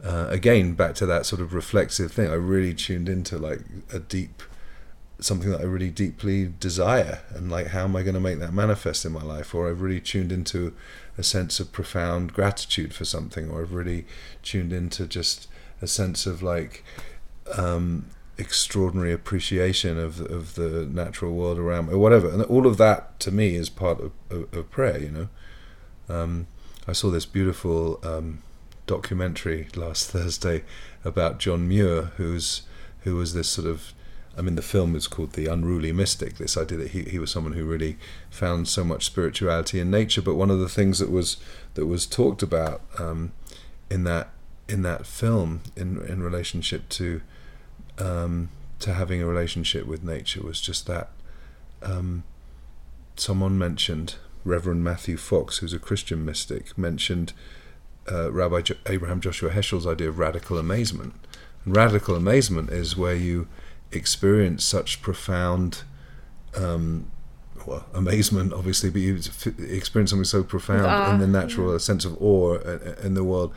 uh, 0.04 0.28
again 0.30 0.74
back 0.74 0.96
to 0.96 1.06
that 1.06 1.26
sort 1.26 1.42
of 1.42 1.54
reflexive 1.54 2.12
thing. 2.12 2.30
I 2.30 2.36
really 2.36 2.74
tuned 2.74 3.08
into 3.08 3.38
like 3.38 3.62
a 3.94 4.00
deep 4.00 4.44
something 5.20 5.50
that 5.50 5.62
I 5.62 5.64
really 5.64 5.90
deeply 5.90 6.52
desire, 6.60 7.22
and 7.34 7.52
like 7.52 7.68
how 7.68 7.84
am 7.84 7.96
I 7.96 8.04
going 8.04 8.16
to 8.16 8.20
make 8.20 8.40
that 8.40 8.54
manifest 8.54 9.06
in 9.06 9.12
my 9.12 9.24
life? 9.24 9.54
Or 9.54 9.70
I've 9.70 9.82
really 9.82 10.02
tuned 10.02 10.32
into 10.32 10.74
a 11.18 11.24
sense 11.24 11.60
of 11.60 11.72
profound 11.72 12.34
gratitude 12.34 12.94
for 12.94 13.06
something, 13.06 13.50
or 13.50 13.62
I've 13.62 13.74
really 13.74 14.06
tuned 14.44 14.74
into 14.74 15.06
just 15.06 15.48
a 15.82 15.88
sense 15.88 16.26
of 16.26 16.42
like 16.42 16.84
um, 17.56 18.08
extraordinary 18.38 19.12
appreciation 19.12 19.98
of 19.98 20.22
of 20.22 20.56
the 20.56 20.86
natural 20.86 21.34
world 21.34 21.58
around 21.58 21.88
me, 21.88 21.94
or 21.94 21.98
whatever. 21.98 22.30
And 22.30 22.42
all 22.44 22.68
of 22.68 22.78
that 22.78 23.20
to 23.22 23.32
me 23.32 23.56
is 23.56 23.70
part 23.70 24.00
of, 24.00 24.12
of, 24.30 24.54
of 24.54 24.72
prayer. 24.72 25.00
You 25.00 25.12
know, 25.12 26.16
um, 26.16 26.48
I 26.88 26.94
saw 26.94 27.10
this 27.10 27.26
beautiful 27.26 28.00
um, 28.04 28.44
documentary 28.86 29.68
last 29.76 30.12
Thursday 30.12 30.64
about 31.04 31.40
John 31.40 31.68
Muir, 31.68 32.12
who's 32.18 32.64
who 33.02 33.16
was 33.16 33.34
this 33.34 33.50
sort 33.50 33.68
of 33.68 33.94
I 34.38 34.42
mean, 34.42 34.54
the 34.54 34.62
film 34.62 34.96
is 34.96 35.08
called 35.08 35.34
The 35.34 35.48
Unruly 35.48 35.92
Mystic. 35.92 36.38
This 36.38 36.58
idea 36.58 36.78
that 36.78 36.92
he, 36.92 37.04
he 37.04 37.18
was 37.18 37.32
someone 37.32 37.54
who 37.54 37.66
really 37.66 37.98
found 38.30 38.68
so 38.68 38.84
much 38.84 39.04
spirituality 39.06 39.80
in 39.80 39.90
nature. 39.90 40.22
But 40.22 40.36
one 40.36 40.52
of 40.52 40.60
the 40.60 40.70
things 40.70 41.00
that 41.00 41.10
was 41.10 41.38
that 41.74 41.88
was 41.88 42.06
talked 42.06 42.44
about 42.44 42.82
um, 43.00 43.32
in 43.90 44.04
that 44.04 44.30
in 44.70 44.84
that 44.84 45.08
film 45.08 45.62
in 45.76 46.06
in 46.06 46.22
relationship 46.22 46.88
to 46.90 47.22
um, 47.98 48.50
to 48.80 48.94
having 48.94 49.22
a 49.22 49.26
relationship 49.26 49.86
with 49.86 50.04
nature 50.04 50.42
was 50.44 50.62
just 50.62 50.88
that 50.88 51.10
um, 51.82 52.24
someone 53.16 53.58
mentioned 53.58 54.16
Reverend 54.44 54.84
Matthew 54.84 55.18
Fox, 55.18 55.58
who's 55.58 55.74
a 55.74 55.80
Christian 55.80 56.24
mystic, 56.24 56.78
mentioned 56.78 57.34
uh, 58.12 58.32
Rabbi 58.32 58.62
jo- 58.62 58.76
Abraham 58.86 59.20
Joshua 59.20 59.50
Heschel's 59.50 59.86
idea 59.86 60.10
of 60.10 60.20
radical 60.20 60.58
amazement. 60.58 61.14
And 61.66 61.76
radical 61.76 62.16
amazement 62.16 62.70
is 62.70 62.96
where 62.96 63.16
you 63.16 63.48
experience 63.92 64.64
such 64.64 65.02
profound 65.02 65.84
um, 66.56 67.12
well, 67.66 67.86
amazement, 67.94 68.54
obviously, 68.54 68.90
but 68.90 69.02
you 69.02 69.16
experience 69.60 70.12
something 70.12 70.24
so 70.24 70.42
profound 70.42 70.86
uh, 70.86 71.12
in 71.12 71.20
the 71.20 71.28
natural 71.28 71.74
yeah. 71.74 71.78
sense 71.78 72.06
of 72.06 72.20
awe 72.22 72.56
in 73.04 73.14
the 73.14 73.24
world. 73.24 73.54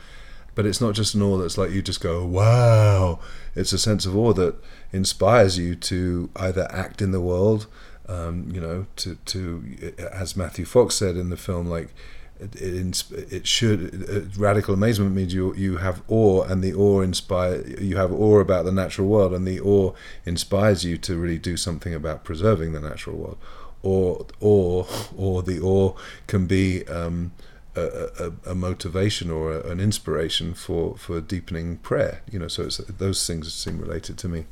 But 0.53 0.65
it's 0.65 0.81
not 0.81 0.95
just 0.95 1.15
an 1.15 1.21
awe 1.21 1.37
that's 1.37 1.57
like 1.57 1.71
you 1.71 1.81
just 1.81 2.01
go, 2.01 2.25
wow. 2.25 3.19
It's 3.55 3.73
a 3.73 3.79
sense 3.79 4.05
of 4.05 4.17
awe 4.17 4.33
that 4.33 4.55
inspires 4.91 5.57
you 5.57 5.75
to 5.75 6.29
either 6.35 6.67
act 6.71 7.01
in 7.01 7.11
the 7.11 7.21
world, 7.21 7.67
um, 8.07 8.49
you 8.51 8.59
know, 8.59 8.85
to, 8.97 9.15
to, 9.15 9.93
as 10.11 10.35
Matthew 10.35 10.65
Fox 10.65 10.95
said 10.95 11.15
in 11.15 11.29
the 11.29 11.37
film, 11.37 11.67
like, 11.67 11.93
it, 12.41 13.03
it 13.11 13.47
should 13.47 14.09
uh, 14.09 14.21
radical 14.39 14.73
amazement 14.73 15.13
means 15.13 15.31
you 15.31 15.53
you 15.55 15.77
have 15.77 16.01
awe 16.07 16.41
and 16.43 16.63
the 16.63 16.73
awe 16.73 17.01
inspire 17.01 17.61
you 17.79 17.97
have 17.97 18.11
awe 18.11 18.39
about 18.39 18.65
the 18.65 18.71
natural 18.71 19.07
world 19.07 19.33
and 19.33 19.45
the 19.45 19.59
awe 19.59 19.93
inspires 20.25 20.83
you 20.83 20.97
to 20.97 21.17
really 21.17 21.37
do 21.37 21.55
something 21.55 21.93
about 21.93 22.23
preserving 22.23 22.73
the 22.73 22.79
natural 22.79 23.15
world 23.15 23.37
or 23.83 24.25
or 24.39 24.87
or 25.15 25.43
the 25.43 25.59
awe 25.61 25.93
can 26.27 26.47
be 26.47 26.85
um, 26.87 27.31
a, 27.75 28.09
a, 28.19 28.51
a, 28.51 28.55
motivation 28.55 29.31
or 29.31 29.53
a, 29.53 29.69
an 29.69 29.79
inspiration 29.79 30.53
for 30.53 30.97
for 30.97 31.21
deepening 31.21 31.77
prayer 31.77 32.21
you 32.29 32.37
know 32.37 32.47
so 32.47 32.63
it's 32.63 32.77
those 32.77 33.25
things 33.25 33.53
seem 33.53 33.79
related 33.79 34.17
to 34.17 34.27
me 34.27 34.45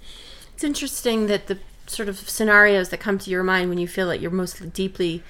it's 0.53 0.63
interesting 0.63 1.27
that 1.27 1.47
the 1.47 1.59
sort 1.87 2.07
of 2.07 2.17
scenarios 2.29 2.89
that 2.89 2.99
come 2.99 3.17
to 3.17 3.29
your 3.29 3.43
mind 3.43 3.69
when 3.69 3.77
you 3.77 3.87
feel 3.87 4.07
that 4.07 4.21
you're 4.21 4.31
most 4.31 4.71
deeply 4.73 5.23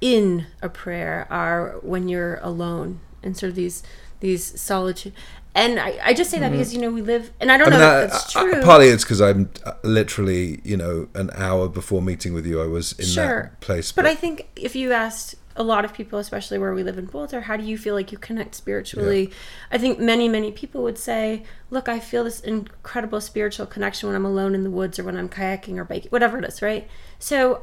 in 0.00 0.46
a 0.62 0.68
prayer 0.68 1.26
are 1.30 1.78
when 1.82 2.08
you're 2.08 2.36
alone 2.36 3.00
and 3.22 3.36
sort 3.36 3.50
of 3.50 3.56
these 3.56 3.82
these 4.20 4.58
solitude 4.60 5.12
and 5.56 5.80
I, 5.80 5.98
I 6.04 6.14
just 6.14 6.30
say 6.30 6.38
that 6.38 6.46
mm-hmm. 6.46 6.58
because 6.58 6.74
you 6.74 6.80
know 6.80 6.90
we 6.90 7.00
live 7.00 7.32
and 7.40 7.50
I 7.50 7.56
don't 7.56 7.72
I 7.72 7.78
know 7.78 7.78
mean, 7.78 8.04
if 8.04 8.10
that's 8.12 8.32
true. 8.32 8.62
Partly 8.62 8.88
it's 8.88 9.04
because 9.04 9.22
I'm 9.22 9.50
uh, 9.64 9.72
literally 9.82 10.60
you 10.64 10.76
know 10.76 11.08
an 11.14 11.30
hour 11.34 11.68
before 11.68 12.02
meeting 12.02 12.34
with 12.34 12.46
you 12.46 12.60
I 12.60 12.66
was 12.66 12.92
in 12.92 13.06
sure. 13.06 13.42
that 13.42 13.60
place. 13.60 13.90
But, 13.90 14.02
but, 14.02 14.10
I 14.10 14.14
think 14.14 14.48
if 14.54 14.76
you 14.76 14.92
asked 14.92 15.34
a 15.56 15.62
lot 15.62 15.84
of 15.84 15.92
people, 15.92 16.18
especially 16.18 16.58
where 16.58 16.74
we 16.74 16.82
live 16.82 16.98
in 16.98 17.06
Boulder, 17.06 17.42
how 17.42 17.56
do 17.56 17.64
you 17.64 17.78
feel 17.78 17.94
like 17.94 18.12
you 18.12 18.18
connect 18.18 18.54
spiritually? 18.54 19.28
Yeah. 19.28 19.34
I 19.72 19.78
think 19.78 19.98
many 19.98 20.28
many 20.28 20.52
people 20.52 20.82
would 20.82 20.98
say, 20.98 21.42
look, 21.70 21.88
I 21.88 21.98
feel 21.98 22.24
this 22.24 22.40
incredible 22.40 23.20
spiritual 23.20 23.66
connection 23.66 24.08
when 24.08 24.16
I'm 24.16 24.24
alone 24.24 24.54
in 24.54 24.64
the 24.64 24.70
woods 24.70 24.98
or 24.98 25.04
when 25.04 25.16
I'm 25.16 25.28
kayaking 25.28 25.78
or 25.78 25.84
biking, 25.84 26.10
whatever 26.10 26.38
it 26.38 26.44
is, 26.44 26.62
right? 26.62 26.86
So 27.18 27.60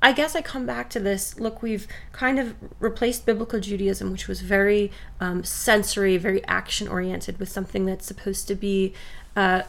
I 0.00 0.12
guess 0.12 0.36
I 0.36 0.42
come 0.42 0.64
back 0.64 0.90
to 0.90 1.00
this. 1.00 1.40
Look, 1.40 1.60
we've 1.60 1.88
kind 2.12 2.38
of 2.38 2.54
replaced 2.78 3.26
biblical 3.26 3.58
Judaism, 3.58 4.12
which 4.12 4.28
was 4.28 4.40
very 4.40 4.92
um, 5.20 5.42
sensory, 5.42 6.16
very 6.16 6.44
action 6.46 6.86
oriented, 6.86 7.38
with 7.38 7.48
something 7.48 7.84
that's 7.84 8.06
supposed 8.06 8.46
to 8.48 8.54
be 8.54 8.94
uh, 9.34 9.62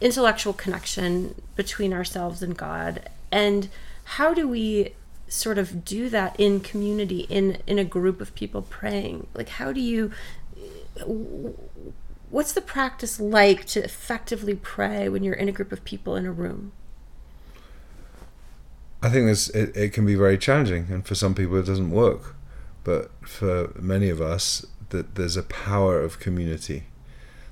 intellectual 0.00 0.52
connection 0.52 1.40
between 1.54 1.92
ourselves 1.92 2.42
and 2.42 2.56
God. 2.56 3.08
And 3.30 3.68
how 4.04 4.34
do 4.34 4.48
we 4.48 4.94
sort 5.30 5.58
of 5.58 5.84
do 5.84 6.08
that 6.10 6.38
in 6.38 6.60
community, 6.60 7.20
in 7.30 7.58
in 7.66 7.78
a 7.78 7.84
group 7.84 8.20
of 8.20 8.34
people 8.34 8.62
praying? 8.62 9.28
Like, 9.32 9.48
how 9.48 9.72
do 9.72 9.80
you? 9.80 10.10
What's 12.30 12.52
the 12.52 12.60
practice 12.60 13.18
like 13.18 13.64
to 13.66 13.82
effectively 13.82 14.54
pray 14.54 15.08
when 15.08 15.24
you're 15.24 15.34
in 15.34 15.48
a 15.48 15.52
group 15.52 15.72
of 15.72 15.84
people 15.84 16.16
in 16.16 16.26
a 16.26 16.32
room? 16.32 16.72
I 19.02 19.08
think 19.08 19.26
this 19.26 19.48
it, 19.50 19.74
it 19.76 19.92
can 19.92 20.04
be 20.04 20.14
very 20.14 20.36
challenging, 20.36 20.88
and 20.90 21.06
for 21.06 21.14
some 21.14 21.34
people 21.34 21.56
it 21.56 21.66
doesn't 21.66 21.90
work. 21.90 22.34
But 22.82 23.10
for 23.22 23.72
many 23.78 24.08
of 24.10 24.20
us, 24.20 24.66
that 24.90 25.14
there's 25.14 25.36
a 25.36 25.42
power 25.42 26.00
of 26.00 26.18
community. 26.18 26.84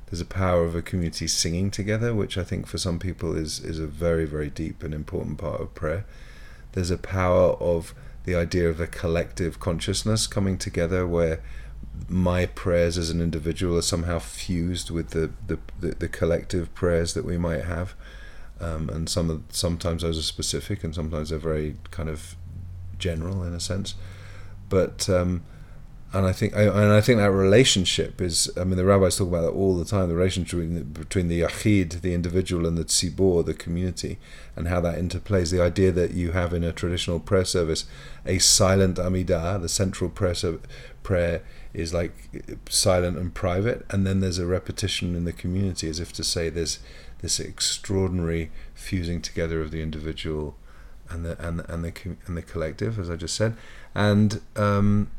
There's 0.06 0.20
a 0.20 0.26
power 0.26 0.64
of 0.64 0.74
a 0.74 0.82
community 0.82 1.26
singing 1.26 1.70
together, 1.70 2.14
which 2.14 2.38
I 2.38 2.44
think 2.44 2.66
for 2.66 2.78
some 2.78 2.98
people 2.98 3.36
is 3.36 3.60
is 3.60 3.78
a 3.78 3.86
very 3.86 4.24
very 4.24 4.50
deep 4.50 4.82
and 4.82 4.92
important 4.92 5.38
part 5.38 5.60
of 5.60 5.74
prayer. 5.74 6.04
There's 6.72 6.90
a 6.90 6.98
power 6.98 7.52
of 7.54 7.94
the 8.24 8.34
idea 8.34 8.68
of 8.68 8.80
a 8.80 8.86
collective 8.86 9.58
consciousness 9.58 10.26
coming 10.26 10.58
together, 10.58 11.06
where 11.06 11.40
my 12.08 12.46
prayers 12.46 12.96
as 12.98 13.10
an 13.10 13.20
individual 13.20 13.76
are 13.76 13.82
somehow 13.82 14.18
fused 14.18 14.90
with 14.90 15.10
the 15.10 15.30
the, 15.46 15.58
the, 15.80 15.94
the 15.94 16.08
collective 16.08 16.74
prayers 16.74 17.14
that 17.14 17.24
we 17.24 17.36
might 17.38 17.64
have 17.64 17.94
um, 18.60 18.88
and 18.88 19.08
some 19.08 19.30
of, 19.30 19.42
sometimes 19.50 20.02
those 20.02 20.18
are 20.18 20.22
specific 20.22 20.82
and 20.82 20.94
sometimes 20.94 21.30
they're 21.30 21.38
very 21.38 21.76
kind 21.90 22.08
of 22.08 22.36
general 22.98 23.44
in 23.44 23.54
a 23.54 23.60
sense. 23.60 23.94
But 24.68 25.08
um, 25.08 25.44
and 26.10 26.24
I 26.24 26.32
think 26.32 26.54
and 26.56 26.92
I 26.92 27.02
think 27.02 27.18
that 27.18 27.30
relationship 27.30 28.20
is. 28.22 28.50
I 28.56 28.64
mean, 28.64 28.76
the 28.76 28.84
rabbis 28.86 29.18
talk 29.18 29.28
about 29.28 29.42
that 29.42 29.50
all 29.50 29.76
the 29.76 29.84
time. 29.84 30.08
The 30.08 30.14
relationship 30.14 30.58
between 30.58 30.74
the, 30.74 30.84
between 30.84 31.28
the 31.28 31.42
yachid, 31.42 32.00
the 32.00 32.14
individual, 32.14 32.66
and 32.66 32.78
the 32.78 32.84
tzibor, 32.84 33.44
the 33.44 33.52
community, 33.52 34.18
and 34.56 34.68
how 34.68 34.80
that 34.80 34.98
interplays. 34.98 35.50
The 35.50 35.60
idea 35.60 35.92
that 35.92 36.12
you 36.12 36.32
have 36.32 36.54
in 36.54 36.64
a 36.64 36.72
traditional 36.72 37.20
prayer 37.20 37.44
service 37.44 37.84
a 38.24 38.38
silent 38.38 38.96
amidah, 38.96 39.60
the 39.60 39.68
central 39.68 40.08
prayer 40.08 40.34
prayer 41.02 41.42
is 41.74 41.92
like 41.92 42.12
silent 42.70 43.18
and 43.18 43.34
private, 43.34 43.84
and 43.90 44.06
then 44.06 44.20
there's 44.20 44.38
a 44.38 44.46
repetition 44.46 45.14
in 45.14 45.26
the 45.26 45.32
community, 45.32 45.90
as 45.90 46.00
if 46.00 46.12
to 46.14 46.24
say 46.24 46.48
there's 46.48 46.78
this 47.20 47.38
extraordinary 47.38 48.50
fusing 48.74 49.20
together 49.20 49.60
of 49.60 49.72
the 49.72 49.82
individual 49.82 50.56
and 51.10 51.26
the 51.26 51.46
and 51.46 51.60
and 51.68 51.84
the 51.84 51.92
and 52.26 52.34
the 52.34 52.42
collective, 52.42 52.98
as 52.98 53.10
I 53.10 53.16
just 53.16 53.36
said, 53.36 53.56
and 53.94 54.40
um, 54.56 55.10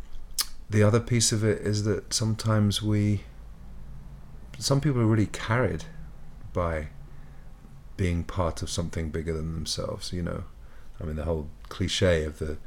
the 0.69 0.83
other 0.83 0.99
piece 0.99 1.31
of 1.31 1.43
it 1.43 1.61
is 1.61 1.83
that 1.83 2.13
sometimes 2.13 2.81
we, 2.81 3.21
some 4.57 4.79
people 4.81 5.01
are 5.01 5.05
really 5.05 5.27
carried 5.27 5.85
by 6.53 6.87
being 7.97 8.23
part 8.23 8.61
of 8.61 8.69
something 8.69 9.09
bigger 9.09 9.33
than 9.33 9.53
themselves. 9.53 10.13
You 10.13 10.23
know, 10.23 10.43
I 11.01 11.05
mean 11.05 11.15
the 11.15 11.25
whole 11.25 11.49
cliche 11.69 12.23
of 12.23 12.39
the 12.39 12.57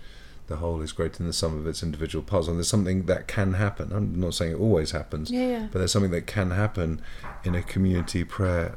the 0.48 0.56
whole 0.56 0.80
is 0.82 0.92
greater 0.92 1.18
than 1.18 1.28
the 1.28 1.32
sum 1.32 1.56
of 1.56 1.66
its 1.66 1.82
individual 1.82 2.22
parts. 2.22 2.48
And 2.48 2.58
there's 2.58 2.68
something 2.68 3.06
that 3.06 3.28
can 3.28 3.54
happen. 3.54 3.92
I'm 3.92 4.18
not 4.18 4.34
saying 4.34 4.52
it 4.52 4.58
always 4.58 4.90
happens, 4.90 5.30
yeah, 5.30 5.46
yeah. 5.46 5.68
but 5.70 5.78
there's 5.78 5.92
something 5.92 6.10
that 6.10 6.26
can 6.26 6.50
happen 6.50 7.00
in 7.44 7.54
a 7.54 7.62
community 7.62 8.24
prayer 8.24 8.76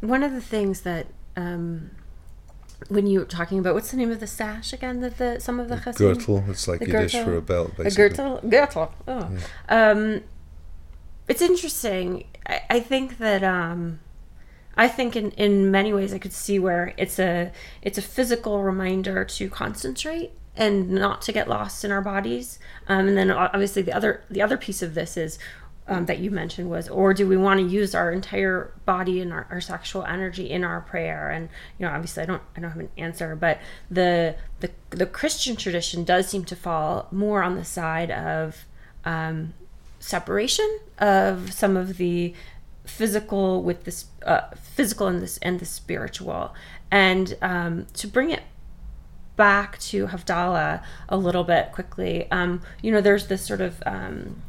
one 0.00 0.22
of 0.22 0.32
the 0.32 0.40
things 0.40 0.82
that 0.82 1.06
um, 1.36 1.90
when 2.88 3.06
you 3.06 3.20
were 3.20 3.24
talking 3.24 3.58
about 3.58 3.74
what's 3.74 3.90
the 3.90 3.96
name 3.96 4.10
of 4.10 4.20
the 4.20 4.26
sash 4.26 4.72
again 4.72 5.00
that 5.00 5.18
the 5.18 5.40
some 5.40 5.58
of 5.58 5.68
the 5.68 5.76
chassim, 5.76 5.96
girdle 5.96 6.44
it's 6.48 6.68
like 6.68 6.80
the 6.80 6.86
Yiddish 6.86 7.12
girdle, 7.12 7.24
for 7.26 7.36
a 7.36 7.42
belt 7.42 7.76
basically. 7.76 8.04
a 8.04 8.08
girdle 8.08 8.40
oh. 9.08 9.30
Yeah. 9.32 9.90
um, 9.90 10.22
it's 11.28 11.42
interesting. 11.42 12.24
I, 12.46 12.60
I 12.70 12.80
think 12.80 13.18
that 13.18 13.42
um, 13.42 14.00
I 14.76 14.88
think 14.88 15.16
in, 15.16 15.30
in 15.32 15.70
many 15.70 15.92
ways 15.92 16.12
I 16.12 16.18
could 16.18 16.32
see 16.32 16.58
where 16.58 16.94
it's 16.96 17.18
a 17.18 17.52
it's 17.82 17.98
a 17.98 18.02
physical 18.02 18.62
reminder 18.62 19.24
to 19.24 19.48
concentrate 19.48 20.32
and 20.54 20.90
not 20.90 21.22
to 21.22 21.32
get 21.32 21.48
lost 21.48 21.84
in 21.84 21.90
our 21.90 22.00
bodies. 22.00 22.58
Um, 22.88 23.08
and 23.08 23.16
then 23.16 23.30
obviously 23.30 23.82
the 23.82 23.92
other 23.92 24.22
the 24.30 24.42
other 24.42 24.56
piece 24.56 24.82
of 24.82 24.94
this 24.94 25.16
is 25.16 25.38
um, 25.88 26.06
that 26.06 26.18
you 26.18 26.30
mentioned 26.30 26.68
was, 26.68 26.88
or 26.88 27.14
do 27.14 27.28
we 27.28 27.36
want 27.36 27.60
to 27.60 27.66
use 27.66 27.94
our 27.94 28.10
entire 28.10 28.72
body 28.84 29.20
and 29.20 29.32
our, 29.32 29.46
our, 29.50 29.60
sexual 29.60 30.04
energy 30.04 30.50
in 30.50 30.64
our 30.64 30.80
prayer? 30.80 31.30
And 31.30 31.48
you 31.78 31.86
know, 31.86 31.92
obviously, 31.92 32.24
I 32.24 32.26
don't, 32.26 32.42
I 32.56 32.60
don't 32.60 32.70
have 32.70 32.80
an 32.80 32.90
answer, 32.96 33.36
but 33.36 33.60
the 33.90 34.36
the 34.60 34.70
the 34.90 35.06
Christian 35.06 35.54
tradition 35.56 36.02
does 36.04 36.28
seem 36.28 36.44
to 36.46 36.56
fall 36.56 37.08
more 37.12 37.42
on 37.42 37.54
the 37.54 37.64
side 37.64 38.10
of 38.10 38.64
um, 39.04 39.54
separation 40.00 40.80
of 40.98 41.52
some 41.52 41.76
of 41.76 41.98
the 41.98 42.34
physical 42.84 43.62
with 43.62 43.84
this 43.84 44.06
uh, 44.24 44.42
physical 44.60 45.06
and 45.06 45.22
this 45.22 45.38
and 45.38 45.60
the 45.60 45.66
spiritual, 45.66 46.52
and 46.90 47.36
um, 47.42 47.86
to 47.94 48.08
bring 48.08 48.30
it 48.30 48.42
back 49.36 49.78
to 49.78 50.06
Havdalah 50.06 50.82
a 51.08 51.16
little 51.16 51.44
bit 51.44 51.70
quickly. 51.70 52.28
Um, 52.30 52.62
you 52.82 52.90
know, 52.90 53.00
there's 53.00 53.28
this 53.28 53.46
sort 53.46 53.60
of 53.60 53.82
um, 53.86 54.42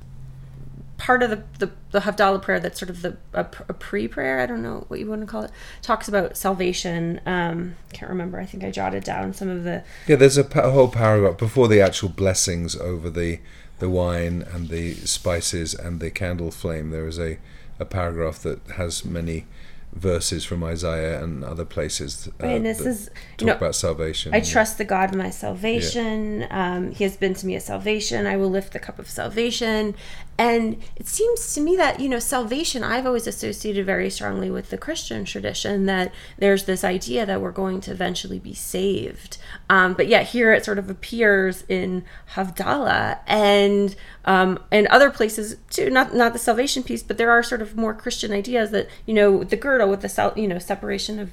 part 0.97 1.23
of 1.23 1.29
the, 1.29 1.43
the, 1.59 1.71
the 1.91 1.99
Havdalah 1.99 2.41
prayer 2.41 2.59
that's 2.59 2.79
sort 2.79 2.89
of 2.89 3.01
the 3.01 3.17
a, 3.33 3.41
a 3.41 3.73
pre 3.73 4.07
prayer. 4.07 4.39
I 4.39 4.45
don't 4.45 4.61
know 4.61 4.85
what 4.87 4.99
you 4.99 5.07
want 5.07 5.21
to 5.21 5.27
call 5.27 5.43
it. 5.43 5.51
Talks 5.81 6.07
about 6.07 6.35
salvation. 6.35 7.21
Um, 7.25 7.75
can't 7.93 8.09
remember. 8.09 8.39
I 8.39 8.45
think 8.45 8.63
I 8.63 8.71
jotted 8.71 9.03
down 9.03 9.33
some 9.33 9.49
of 9.49 9.63
the. 9.63 9.83
Yeah, 10.07 10.15
there's 10.15 10.37
a, 10.37 10.45
a 10.59 10.71
whole 10.71 10.89
paragraph 10.89 11.37
before 11.37 11.67
the 11.67 11.81
actual 11.81 12.09
blessings 12.09 12.75
over 12.75 13.09
the 13.09 13.39
the 13.79 13.89
wine 13.89 14.43
and 14.53 14.69
the 14.69 14.95
spices 14.95 15.75
and 15.75 15.99
the 15.99 16.09
candle 16.09 16.51
flame. 16.51 16.89
There 16.89 17.07
is 17.07 17.19
a 17.19 17.37
a 17.79 17.85
paragraph 17.85 18.39
that 18.39 18.59
has 18.75 19.05
many 19.05 19.45
verses 19.93 20.45
from 20.45 20.63
Isaiah 20.63 21.23
and 21.23 21.43
other 21.43 21.65
places 21.65 22.29
uh, 22.41 22.45
and 22.45 22.65
this 22.65 22.79
that 22.79 22.87
is 22.87 23.05
talk 23.05 23.41
you 23.41 23.47
know 23.47 23.55
about 23.55 23.75
salvation. 23.75 24.33
I 24.33 24.41
trust 24.41 24.77
the 24.77 24.85
God 24.85 25.11
of 25.11 25.15
my 25.15 25.29
salvation. 25.29 26.45
Um, 26.51 26.91
he 26.91 27.03
has 27.03 27.17
been 27.17 27.33
to 27.35 27.45
me 27.47 27.55
a 27.55 27.59
salvation. 27.59 28.27
I 28.27 28.37
will 28.37 28.49
lift 28.49 28.73
the 28.73 28.79
cup 28.79 28.99
of 28.99 29.09
salvation. 29.09 29.95
And 30.39 30.77
it 30.95 31.07
seems 31.07 31.53
to 31.55 31.61
me 31.61 31.75
that, 31.77 31.99
you 31.99 32.07
know, 32.07 32.19
salvation, 32.19 32.83
I've 32.83 33.07
always 33.07 33.25
associated 33.25 33.87
very 33.87 34.09
strongly 34.11 34.51
with 34.51 34.69
the 34.69 34.77
Christian 34.77 35.25
tradition 35.25 35.87
that 35.87 36.13
there's 36.37 36.65
this 36.65 36.83
idea 36.83 37.25
that 37.25 37.41
we're 37.41 37.51
going 37.51 37.81
to 37.81 37.91
eventually 37.91 38.37
be 38.37 38.53
saved. 38.53 39.39
Um, 39.67 39.93
but 39.93 40.07
yet 40.07 40.27
here 40.27 40.53
it 40.53 40.63
sort 40.63 40.77
of 40.77 40.91
appears 40.91 41.63
in 41.67 42.03
Havdalah 42.33 43.19
and 43.25 43.95
um, 44.25 44.59
and 44.71 44.85
other 44.87 45.09
places 45.09 45.57
too. 45.71 45.89
Not 45.89 46.13
not 46.13 46.33
the 46.33 46.39
salvation 46.39 46.83
piece, 46.83 47.01
but 47.01 47.17
there 47.17 47.31
are 47.31 47.41
sort 47.41 47.63
of 47.63 47.75
more 47.75 47.95
Christian 47.95 48.31
ideas 48.31 48.69
that 48.71 48.89
you 49.07 49.15
know 49.15 49.43
the 49.43 49.57
girdle 49.57 49.89
with 49.89 50.01
the 50.01 50.09
sal- 50.09 50.33
you 50.35 50.47
know 50.47 50.59
separation 50.59 51.17
of 51.17 51.31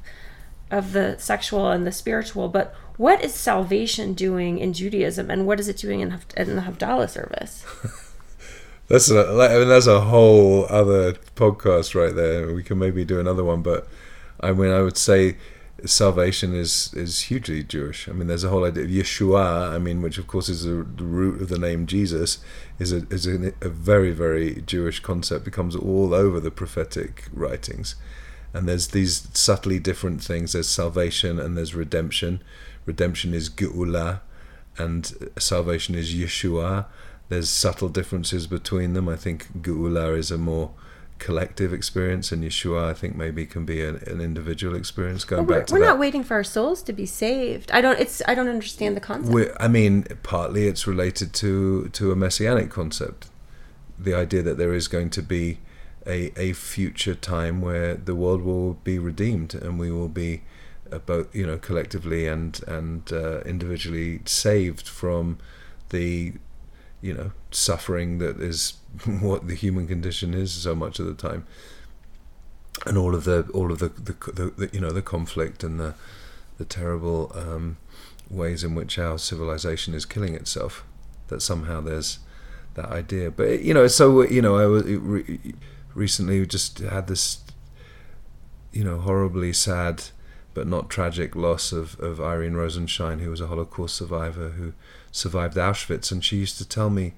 of 0.71 0.93
the 0.93 1.17
sexual 1.19 1.71
and 1.71 1.87
the 1.87 1.93
spiritual. 1.93 2.49
But 2.49 2.75
what 2.97 3.23
is 3.23 3.35
salvation 3.35 4.15
doing 4.15 4.59
in 4.59 4.73
Judaism, 4.73 5.31
and 5.31 5.47
what 5.47 5.61
is 5.61 5.69
it 5.69 5.77
doing 5.77 6.01
in, 6.01 6.21
in 6.37 6.57
the 6.57 6.63
Havdalah 6.63 7.11
service? 7.11 7.67
That's 8.89 9.11
a 9.11 9.27
I 9.27 9.59
mean 9.59 9.69
that's 9.69 9.87
a 9.87 10.01
whole 10.01 10.67
other 10.69 11.15
podcast 11.37 11.95
right 11.95 12.15
there. 12.15 12.53
We 12.53 12.63
can 12.63 12.79
maybe 12.79 13.05
do 13.05 13.19
another 13.19 13.45
one, 13.45 13.63
but 13.63 13.89
I 14.41 14.53
mean 14.53 14.71
I 14.71 14.83
would 14.83 14.99
say 14.99 15.37
salvation 15.87 16.55
is 16.55 16.93
is 16.93 17.23
hugely 17.23 17.63
Jewish. 17.63 18.09
I 18.09 18.13
mean 18.13 18.27
there's 18.27 18.45
a 18.45 18.51
whole 18.51 18.65
idea 18.65 18.85
of 18.85 18.91
Yeshua. 18.91 19.73
I 19.73 19.79
mean 19.79 20.03
which 20.03 20.19
of 20.19 20.27
course 20.27 20.51
is 20.51 20.65
the, 20.65 20.87
the 20.97 21.05
root 21.05 21.41
of 21.41 21.49
the 21.49 21.59
name 21.59 21.87
Jesus 21.87 22.39
is 22.79 22.93
a 22.93 23.07
is 23.09 23.27
a, 23.27 23.55
a 23.63 23.71
very 23.71 24.11
very 24.11 24.61
Jewish 24.61 25.01
concept. 25.01 25.47
Becomes 25.47 25.75
all 25.75 26.13
over 26.13 26.39
the 26.39 26.51
prophetic 26.51 27.29
writings, 27.33 27.97
and 28.53 28.69
there's 28.69 28.89
these 28.89 29.29
subtly 29.33 29.79
different 29.79 30.23
things. 30.23 30.53
There's 30.53 30.69
salvation 30.69 31.41
and 31.41 31.57
there's 31.57 31.75
redemption. 31.75 32.43
Redemption 32.85 33.33
is 33.33 33.49
Geula, 33.49 34.21
and 34.77 35.31
salvation 35.39 35.95
is 35.95 36.15
Yeshua 36.15 36.85
there's 37.35 37.51
subtle 37.51 37.89
differences 37.89 38.47
between 38.47 38.93
them. 38.95 39.09
I 39.09 39.17
think 39.17 39.63
Geula 39.63 40.17
is 40.17 40.31
a 40.31 40.39
more 40.39 40.71
collective 41.19 41.73
experience, 41.73 42.31
and 42.33 42.45
Yeshua, 42.45 42.91
I 42.91 42.93
think, 42.93 43.17
maybe 43.17 43.45
can 43.45 43.65
be 43.65 43.83
an, 43.83 43.97
an 44.07 44.21
individual 44.21 44.77
experience. 44.77 45.25
Going 45.25 45.47
we're 45.47 45.59
back 45.59 45.67
to 45.67 45.75
we're 45.75 45.81
that, 45.81 45.87
not 45.87 45.99
waiting 45.99 46.23
for 46.23 46.35
our 46.35 46.45
souls 46.45 46.83
to 46.85 46.93
be 46.93 47.07
saved. 47.07 47.71
I 47.73 47.81
don't. 47.81 47.99
It's. 47.99 48.23
I 48.29 48.35
don't 48.35 48.49
understand 48.49 48.97
the 48.97 49.01
concept. 49.01 49.35
We're- 49.35 49.55
I 49.59 49.69
mean, 49.69 50.05
partly 50.23 50.67
it's 50.69 50.87
related 50.87 51.33
to 51.35 51.89
to 51.89 52.13
a 52.13 52.17
messianic 52.17 52.71
concept, 52.71 53.29
the 53.99 54.15
idea 54.15 54.43
that 54.43 54.57
there 54.57 54.73
is 54.73 54.87
going 54.87 55.11
to 55.11 55.23
be 55.23 55.59
a 56.07 56.33
a 56.39 56.53
future 56.53 57.15
time 57.15 57.61
where 57.61 57.95
the 57.95 58.15
world 58.15 58.43
will 58.43 58.75
be 58.85 58.99
redeemed 58.99 59.55
and 59.55 59.79
we 59.79 59.91
will 59.91 60.09
be 60.09 60.43
uh, 60.93 60.99
both 60.99 61.35
you 61.35 61.47
know 61.47 61.59
collectively 61.59 62.29
and 62.29 62.61
and 62.69 63.13
uh, 63.13 63.41
individually 63.41 64.21
saved 64.25 64.87
from 64.87 65.39
the 65.91 66.35
you 67.05 67.13
know 67.13 67.33
suffering 67.51 68.17
that 68.19 68.41
is 68.41 68.79
what 69.21 69.47
the 69.47 69.55
human 69.55 69.87
condition 69.87 70.33
is 70.33 70.53
so 70.53 70.75
much 70.75 70.99
of 70.99 71.07
the 71.07 71.15
time. 71.15 71.47
And 72.87 72.99
all 72.99 73.15
of 73.15 73.25
the 73.25 73.43
all 73.55 73.71
of 73.71 73.79
the, 73.79 73.89
the, 73.91 74.13
the, 74.33 74.51
the 74.57 74.71
you 74.73 74.81
know 74.81 74.91
the 74.91 75.03
conflict 75.03 75.63
and 75.63 75.79
the 75.79 75.95
the 76.57 76.65
terrible 76.65 77.31
um, 77.35 77.77
ways 78.31 78.65
in 78.65 78.75
which 78.75 78.99
our 78.99 79.19
civilization 79.19 79.95
is 79.95 80.07
killing 80.07 80.35
itself 80.35 80.85
that 81.29 81.43
somehow 81.43 81.81
there's 81.81 82.19
that 82.75 82.87
idea. 82.87 83.31
But 83.31 83.61
you 83.61 83.75
know 83.75 83.87
so 83.87 84.23
you 84.23 84.41
know 84.41 84.57
I 84.57 84.67
was 84.67 84.85
re- 84.85 85.55
recently 85.95 86.45
just 86.47 86.79
had 86.79 87.07
this 87.07 87.39
you 88.73 88.83
know 88.83 88.99
horribly 88.99 89.53
sad 89.53 90.05
but 90.55 90.67
not 90.67 90.89
tragic 90.89 91.37
loss 91.37 91.71
of, 91.73 91.99
of 92.01 92.21
Irene 92.21 92.55
Rosenstein 92.55 93.19
who 93.19 93.31
was 93.31 93.41
a 93.41 93.49
Holocaust 93.49 93.97
survivor 93.97 94.51
who 94.51 94.73
survived 95.15 95.57
Auschwitz 95.57 96.11
and 96.11 96.25
she 96.25 96.37
used 96.37 96.59
to 96.59 96.69
tell 96.69 96.91
me 96.91 97.13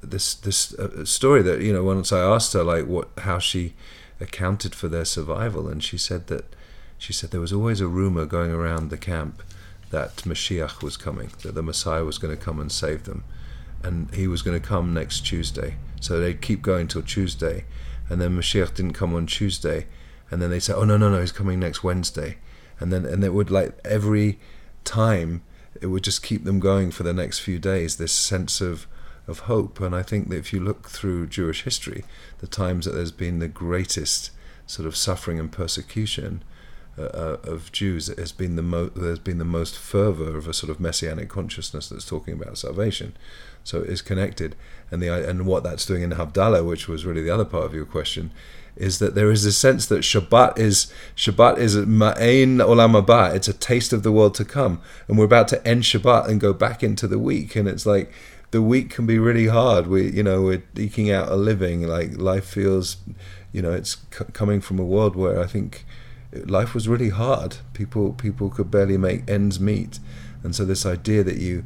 this 0.00 0.34
this 0.34 0.74
uh, 0.74 1.04
story 1.04 1.40
that 1.40 1.60
you 1.60 1.72
know 1.72 1.84
once 1.84 2.12
I 2.12 2.18
asked 2.18 2.52
her 2.52 2.64
like 2.64 2.86
what 2.86 3.10
how 3.18 3.38
she 3.38 3.74
accounted 4.20 4.74
for 4.74 4.88
their 4.88 5.04
survival 5.04 5.68
and 5.68 5.82
she 5.82 5.96
said 5.96 6.26
that 6.26 6.44
she 6.98 7.12
said 7.12 7.30
there 7.30 7.40
was 7.40 7.52
always 7.52 7.80
a 7.80 7.86
rumor 7.86 8.26
going 8.26 8.50
around 8.50 8.90
the 8.90 8.96
camp 8.96 9.40
that 9.90 10.16
Mashiach 10.16 10.82
was 10.82 10.96
coming 10.96 11.30
that 11.42 11.54
the 11.54 11.62
Messiah 11.62 12.04
was 12.04 12.18
going 12.18 12.36
to 12.36 12.44
come 12.44 12.58
and 12.58 12.72
save 12.72 13.04
them 13.04 13.22
and 13.84 14.12
he 14.12 14.26
was 14.26 14.42
going 14.42 14.60
to 14.60 14.66
come 14.66 14.92
next 14.92 15.20
Tuesday. 15.20 15.76
So 16.00 16.18
they'd 16.18 16.42
keep 16.42 16.60
going 16.60 16.88
till 16.88 17.02
Tuesday 17.02 17.66
and 18.10 18.20
then 18.20 18.36
Mashiach 18.36 18.74
didn't 18.74 18.94
come 18.94 19.14
on 19.14 19.26
Tuesday 19.26 19.86
and 20.28 20.42
then 20.42 20.50
they 20.50 20.58
say 20.58 20.72
oh 20.72 20.84
no 20.84 20.96
no 20.96 21.08
no 21.08 21.20
he's 21.20 21.30
coming 21.30 21.60
next 21.60 21.84
Wednesday. 21.84 22.38
And 22.80 22.92
then 22.92 23.06
and 23.06 23.22
it 23.22 23.32
would 23.32 23.52
like 23.52 23.78
every 23.84 24.40
time 24.82 25.42
it 25.80 25.86
would 25.86 26.04
just 26.04 26.22
keep 26.22 26.44
them 26.44 26.60
going 26.60 26.90
for 26.90 27.02
the 27.02 27.12
next 27.12 27.40
few 27.40 27.58
days 27.58 27.96
this 27.96 28.12
sense 28.12 28.60
of 28.60 28.86
of 29.26 29.40
hope. 29.40 29.78
And 29.80 29.94
I 29.94 30.02
think 30.02 30.30
that 30.30 30.38
if 30.38 30.52
you 30.54 30.60
look 30.60 30.88
through 30.88 31.26
Jewish 31.26 31.64
history 31.64 32.04
the 32.38 32.46
times 32.46 32.86
that 32.86 32.92
there's 32.92 33.12
been 33.12 33.38
the 33.38 33.48
greatest 33.48 34.30
sort 34.66 34.86
of 34.86 34.96
suffering 34.96 35.38
and 35.38 35.52
persecution 35.52 36.42
uh, 36.98 37.02
uh, 37.02 37.36
of 37.44 37.70
Jews 37.70 38.08
has 38.08 38.32
been 38.32 38.56
the 38.56 38.62
mo- 38.62 38.88
there's 38.88 39.18
been 39.18 39.38
the 39.38 39.44
most 39.44 39.78
fervor 39.78 40.36
of 40.36 40.48
a 40.48 40.54
sort 40.54 40.70
of 40.70 40.80
messianic 40.80 41.28
consciousness 41.28 41.88
that's 41.88 42.04
talking 42.04 42.34
about 42.34 42.58
salvation. 42.58 43.14
So 43.62 43.82
it 43.82 43.90
is 43.90 44.02
connected. 44.02 44.56
And 44.90 45.02
the 45.02 45.28
and 45.28 45.46
what 45.46 45.62
that's 45.62 45.86
doing 45.86 46.02
in 46.02 46.10
Havdalah 46.10 46.66
which 46.66 46.88
was 46.88 47.04
really 47.04 47.22
the 47.22 47.30
other 47.30 47.44
part 47.44 47.64
of 47.64 47.74
your 47.74 47.84
question 47.84 48.30
is 48.78 49.00
that 49.00 49.14
there 49.14 49.30
is 49.30 49.44
a 49.44 49.52
sense 49.52 49.86
that 49.86 50.00
Shabbat 50.00 50.56
is 50.56 50.92
Shabbat 51.16 51.58
is 51.58 51.76
ma'ain 51.76 52.56
olam 52.56 53.00
haba. 53.00 53.34
It's 53.34 53.48
a 53.48 53.52
taste 53.52 53.92
of 53.92 54.02
the 54.02 54.12
world 54.12 54.34
to 54.36 54.44
come, 54.44 54.80
and 55.06 55.18
we're 55.18 55.24
about 55.24 55.48
to 55.48 55.66
end 55.66 55.82
Shabbat 55.82 56.28
and 56.28 56.40
go 56.40 56.52
back 56.52 56.82
into 56.82 57.06
the 57.06 57.18
week, 57.18 57.56
and 57.56 57.68
it's 57.68 57.84
like 57.84 58.12
the 58.52 58.62
week 58.62 58.90
can 58.90 59.04
be 59.04 59.18
really 59.18 59.48
hard. 59.48 59.88
We, 59.88 60.10
you 60.10 60.22
know, 60.22 60.42
we're 60.42 60.62
eking 60.76 61.10
out 61.10 61.28
a 61.28 61.36
living. 61.36 61.82
Like 61.82 62.16
life 62.16 62.46
feels, 62.46 62.96
you 63.52 63.60
know, 63.60 63.72
it's 63.72 63.98
c- 64.16 64.24
coming 64.32 64.60
from 64.60 64.78
a 64.78 64.84
world 64.84 65.16
where 65.16 65.40
I 65.40 65.46
think 65.46 65.84
life 66.32 66.72
was 66.72 66.88
really 66.88 67.10
hard. 67.10 67.56
People 67.74 68.12
people 68.12 68.48
could 68.48 68.70
barely 68.70 68.96
make 68.96 69.28
ends 69.28 69.58
meet, 69.58 69.98
and 70.42 70.54
so 70.54 70.64
this 70.64 70.86
idea 70.86 71.24
that 71.24 71.38
you 71.38 71.64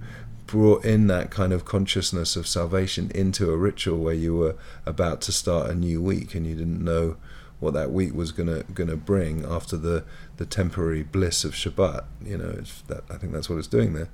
brought 0.52 0.84
in 0.84 1.06
that 1.06 1.30
kind 1.30 1.50
of 1.50 1.64
consciousness 1.64 2.36
of 2.36 2.46
salvation 2.46 3.10
into 3.14 3.50
a 3.50 3.56
ritual 3.56 3.96
where 3.96 4.12
you 4.12 4.36
were 4.36 4.54
about 4.84 5.22
to 5.22 5.32
start 5.32 5.70
a 5.70 5.74
new 5.74 6.02
week 6.02 6.34
and 6.34 6.46
you 6.46 6.54
didn't 6.54 6.84
know 6.84 7.16
what 7.58 7.72
that 7.72 7.90
week 7.90 8.12
was 8.12 8.32
gonna 8.32 8.62
gonna 8.74 8.94
bring 8.94 9.46
after 9.46 9.78
the 9.78 10.04
the 10.36 10.44
temporary 10.44 11.02
bliss 11.02 11.42
of 11.42 11.52
Shabbat. 11.52 12.04
You 12.22 12.36
know, 12.36 12.52
that 12.88 13.02
I 13.08 13.16
think 13.16 13.32
that's 13.32 13.48
what 13.48 13.58
it's 13.58 13.66
doing 13.66 13.94
there. 13.94 14.10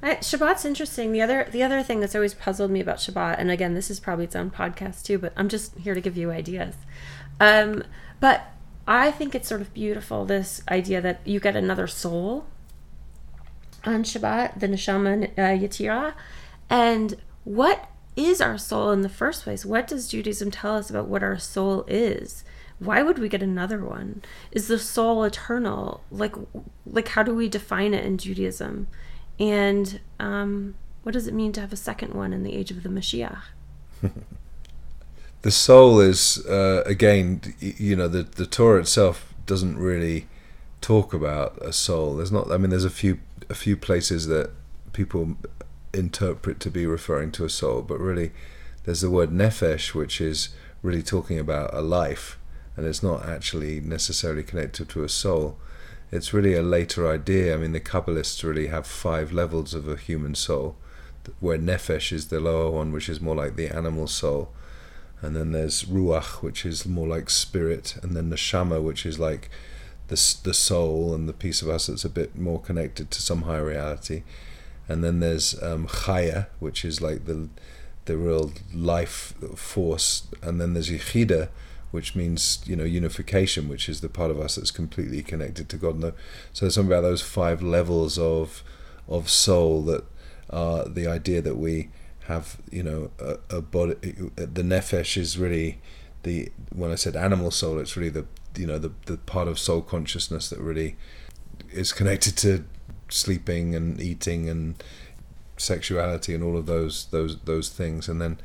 I, 0.00 0.14
Shabbat's 0.16 0.64
interesting. 0.64 1.10
The 1.10 1.20
other 1.20 1.48
the 1.50 1.64
other 1.64 1.82
thing 1.82 1.98
that's 1.98 2.14
always 2.14 2.34
puzzled 2.34 2.70
me 2.70 2.80
about 2.80 2.98
Shabbat, 2.98 3.40
and 3.40 3.50
again, 3.50 3.74
this 3.74 3.90
is 3.90 3.98
probably 3.98 4.26
its 4.26 4.36
own 4.36 4.52
podcast 4.52 5.02
too, 5.02 5.18
but 5.18 5.32
I'm 5.36 5.48
just 5.48 5.76
here 5.78 5.94
to 5.94 6.00
give 6.00 6.16
you 6.16 6.30
ideas. 6.30 6.76
Um, 7.40 7.82
but 8.20 8.52
I 8.86 9.10
think 9.10 9.34
it's 9.34 9.48
sort 9.48 9.62
of 9.62 9.74
beautiful 9.74 10.24
this 10.24 10.62
idea 10.70 11.00
that 11.00 11.22
you 11.24 11.40
get 11.40 11.56
another 11.56 11.88
soul 11.88 12.46
on 13.84 14.04
Shabbat, 14.04 14.60
the 14.60 14.68
neshama 14.68 15.30
uh, 15.38 15.40
yatira, 15.40 16.14
and 16.70 17.16
what 17.44 17.88
is 18.16 18.40
our 18.40 18.58
soul 18.58 18.90
in 18.90 19.02
the 19.02 19.08
first 19.08 19.44
place? 19.44 19.64
What 19.64 19.86
does 19.86 20.08
Judaism 20.08 20.50
tell 20.50 20.76
us 20.76 20.90
about 20.90 21.06
what 21.06 21.22
our 21.22 21.38
soul 21.38 21.84
is? 21.86 22.44
Why 22.78 23.02
would 23.02 23.18
we 23.18 23.28
get 23.28 23.42
another 23.42 23.84
one? 23.84 24.22
Is 24.52 24.68
the 24.68 24.78
soul 24.78 25.24
eternal? 25.24 26.02
Like, 26.10 26.34
like 26.86 27.08
how 27.08 27.22
do 27.22 27.34
we 27.34 27.48
define 27.48 27.94
it 27.94 28.04
in 28.04 28.18
Judaism? 28.18 28.88
And 29.38 30.00
um, 30.18 30.74
what 31.02 31.12
does 31.12 31.26
it 31.26 31.34
mean 31.34 31.52
to 31.52 31.60
have 31.60 31.72
a 31.72 31.76
second 31.76 32.14
one 32.14 32.32
in 32.32 32.42
the 32.42 32.54
age 32.54 32.70
of 32.70 32.82
the 32.82 32.88
Mashiach? 32.88 33.42
the 35.42 35.50
soul 35.50 36.00
is 36.00 36.44
uh, 36.46 36.82
again, 36.86 37.40
you 37.60 37.96
know, 37.96 38.08
the 38.08 38.22
the 38.24 38.46
Torah 38.46 38.80
itself 38.80 39.34
doesn't 39.46 39.78
really 39.78 40.26
talk 40.80 41.14
about 41.14 41.56
a 41.58 41.72
soul. 41.72 42.16
There's 42.16 42.32
not. 42.32 42.50
I 42.50 42.58
mean, 42.58 42.70
there's 42.70 42.84
a 42.84 42.90
few 42.90 43.18
a 43.50 43.54
few 43.54 43.76
places 43.76 44.26
that 44.26 44.50
people 44.92 45.36
interpret 45.92 46.60
to 46.60 46.70
be 46.70 46.86
referring 46.86 47.32
to 47.32 47.44
a 47.44 47.50
soul, 47.50 47.82
but 47.82 47.98
really, 47.98 48.32
there's 48.84 49.00
the 49.00 49.10
word 49.10 49.30
nefesh, 49.30 49.94
which 49.94 50.20
is 50.20 50.50
really 50.82 51.02
talking 51.02 51.38
about 51.38 51.74
a 51.74 51.80
life, 51.80 52.38
and 52.76 52.86
it's 52.86 53.02
not 53.02 53.26
actually 53.26 53.80
necessarily 53.80 54.42
connected 54.42 54.88
to 54.88 55.04
a 55.04 55.08
soul. 55.08 55.58
It's 56.10 56.32
really 56.32 56.54
a 56.54 56.62
later 56.62 57.10
idea. 57.10 57.54
I 57.54 57.58
mean, 57.58 57.72
the 57.72 57.80
Kabbalists 57.80 58.42
really 58.42 58.68
have 58.68 58.86
five 58.86 59.32
levels 59.32 59.74
of 59.74 59.88
a 59.88 59.96
human 59.96 60.34
soul, 60.34 60.76
where 61.40 61.58
nefesh 61.58 62.12
is 62.12 62.28
the 62.28 62.40
lower 62.40 62.70
one, 62.70 62.92
which 62.92 63.08
is 63.08 63.20
more 63.20 63.34
like 63.34 63.56
the 63.56 63.68
animal 63.68 64.06
soul, 64.06 64.50
and 65.20 65.34
then 65.34 65.52
there's 65.52 65.84
ruach, 65.84 66.42
which 66.42 66.64
is 66.64 66.86
more 66.86 67.08
like 67.08 67.28
spirit, 67.28 67.96
and 68.02 68.16
then 68.16 68.30
neshama, 68.30 68.82
which 68.82 69.04
is 69.04 69.18
like 69.18 69.50
the 70.08 70.36
the 70.42 70.54
soul 70.54 71.14
and 71.14 71.28
the 71.28 71.32
piece 71.32 71.62
of 71.62 71.68
us 71.68 71.86
that's 71.86 72.04
a 72.04 72.10
bit 72.10 72.36
more 72.36 72.60
connected 72.60 73.10
to 73.10 73.22
some 73.22 73.42
higher 73.42 73.66
reality, 73.66 74.22
and 74.88 75.04
then 75.04 75.20
there's 75.20 75.60
um, 75.62 75.86
chaya, 75.86 76.46
which 76.58 76.84
is 76.84 77.00
like 77.00 77.26
the 77.26 77.48
the 78.06 78.16
real 78.16 78.52
life 78.74 79.34
force, 79.54 80.26
and 80.42 80.60
then 80.60 80.72
there's 80.72 80.90
yichida, 80.90 81.48
which 81.90 82.16
means 82.16 82.60
you 82.66 82.74
know 82.74 82.84
unification, 82.84 83.68
which 83.68 83.88
is 83.88 84.00
the 84.00 84.08
part 84.08 84.30
of 84.30 84.40
us 84.40 84.56
that's 84.56 84.70
completely 84.70 85.22
connected 85.22 85.68
to 85.68 85.76
God. 85.76 86.00
So 86.52 86.64
there's 86.64 86.74
something 86.74 86.92
about 86.92 87.02
those 87.02 87.22
five 87.22 87.62
levels 87.62 88.18
of 88.18 88.62
of 89.08 89.28
soul 89.28 89.82
that 89.82 90.04
are 90.50 90.88
the 90.88 91.06
idea 91.06 91.42
that 91.42 91.56
we 91.56 91.90
have, 92.28 92.58
you 92.70 92.82
know, 92.82 93.10
a, 93.18 93.56
a 93.56 93.62
body. 93.62 93.94
The 94.36 94.62
nefesh 94.62 95.16
is 95.16 95.38
really 95.38 95.80
the 96.22 96.50
when 96.74 96.90
I 96.90 96.94
said 96.94 97.16
animal 97.16 97.50
soul, 97.50 97.78
it's 97.78 97.96
really 97.96 98.10
the 98.10 98.26
you 98.56 98.66
know 98.66 98.78
the 98.78 98.92
the 99.06 99.16
part 99.18 99.48
of 99.48 99.58
soul 99.58 99.82
consciousness 99.82 100.50
that 100.50 100.58
really 100.58 100.96
is 101.72 101.92
connected 101.92 102.36
to 102.38 102.64
sleeping 103.08 103.74
and 103.74 104.00
eating 104.00 104.48
and 104.48 104.82
sexuality 105.56 106.34
and 106.34 106.42
all 106.44 106.56
of 106.56 106.66
those 106.66 107.06
those 107.06 107.38
those 107.40 107.68
things. 107.68 108.08
And 108.08 108.20
then 108.20 108.38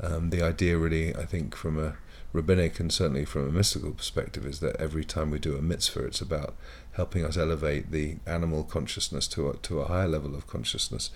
um, 0.00 0.30
the 0.30 0.42
idea 0.42 0.76
really 0.76 1.14
I 1.14 1.24
think 1.24 1.54
from 1.56 1.78
a 1.78 1.96
rabbinic 2.32 2.80
and 2.80 2.92
certainly 2.92 3.26
from 3.26 3.46
a 3.46 3.52
mystical 3.52 3.90
perspective 3.92 4.46
is 4.46 4.60
that 4.60 4.76
every 4.76 5.04
time 5.04 5.30
we 5.30 5.38
do 5.38 5.56
a 5.56 5.60
mitzvah 5.60 6.06
it's 6.06 6.22
about 6.22 6.54
helping 6.92 7.24
us 7.24 7.36
elevate 7.36 7.90
the 7.90 8.16
animal 8.26 8.64
consciousness 8.64 9.28
to 9.28 9.50
a, 9.50 9.56
to 9.58 9.80
a 9.80 9.84
higher 9.84 10.08
level 10.08 10.34
of 10.34 10.46
consciousness. 10.46 11.10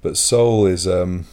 But 0.00 0.16
soul 0.16 0.66
is 0.66 0.86
um, 0.86 1.26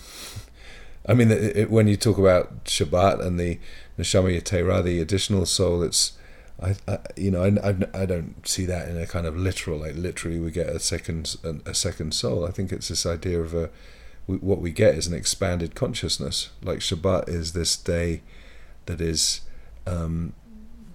I 1.06 1.14
mean 1.14 1.32
it, 1.32 1.58
it, 1.58 1.72
when 1.72 1.88
you 1.88 1.98
talk 1.98 2.18
about 2.18 2.66
Shabbat 2.66 3.26
and 3.26 3.40
the 3.40 3.60
neshama 3.98 4.36
yetera 4.40 4.84
the 4.84 5.00
additional 5.00 5.46
soul 5.46 5.84
it's 5.84 6.14
I, 6.62 6.76
I, 6.88 7.00
you 7.18 7.32
know, 7.32 7.44
I, 7.44 7.70
I, 7.70 7.76
I, 8.02 8.06
don't 8.06 8.48
see 8.48 8.66
that 8.66 8.88
in 8.88 8.98
a 8.98 9.06
kind 9.06 9.28
of 9.28 9.36
literal, 9.36 9.80
like 9.80 9.96
literally 9.96 10.40
we 10.40 10.52
get 10.52 10.68
a 10.68 10.80
second 10.80 11.36
a, 11.66 11.74
second 11.74 12.14
soul. 12.14 12.46
I 12.46 12.52
think 12.52 12.72
it's 12.72 12.88
this 12.88 13.06
idea 13.06 13.42
of 13.42 13.54
a 13.54 13.70
what 14.26 14.60
we 14.60 14.72
get 14.72 14.96
is 14.96 15.06
an 15.06 15.14
expanded 15.14 15.76
consciousness. 15.76 16.50
Like 16.64 16.80
Shabbat 16.80 17.28
is 17.28 17.54
this 17.54 17.76
day 17.76 18.22
that 18.86 19.02
is, 19.02 19.42
um, 19.86 20.34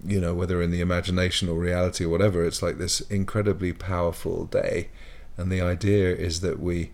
you 0.03 0.19
know, 0.19 0.33
whether 0.33 0.61
in 0.61 0.71
the 0.71 0.81
imagination 0.81 1.47
or 1.47 1.59
reality 1.59 2.05
or 2.05 2.09
whatever, 2.09 2.43
it's 2.43 2.63
like 2.63 2.77
this 2.77 3.01
incredibly 3.01 3.71
powerful 3.71 4.45
day, 4.45 4.89
and 5.37 5.51
the 5.51 5.61
idea 5.61 6.13
is 6.15 6.41
that 6.41 6.59
we 6.59 6.91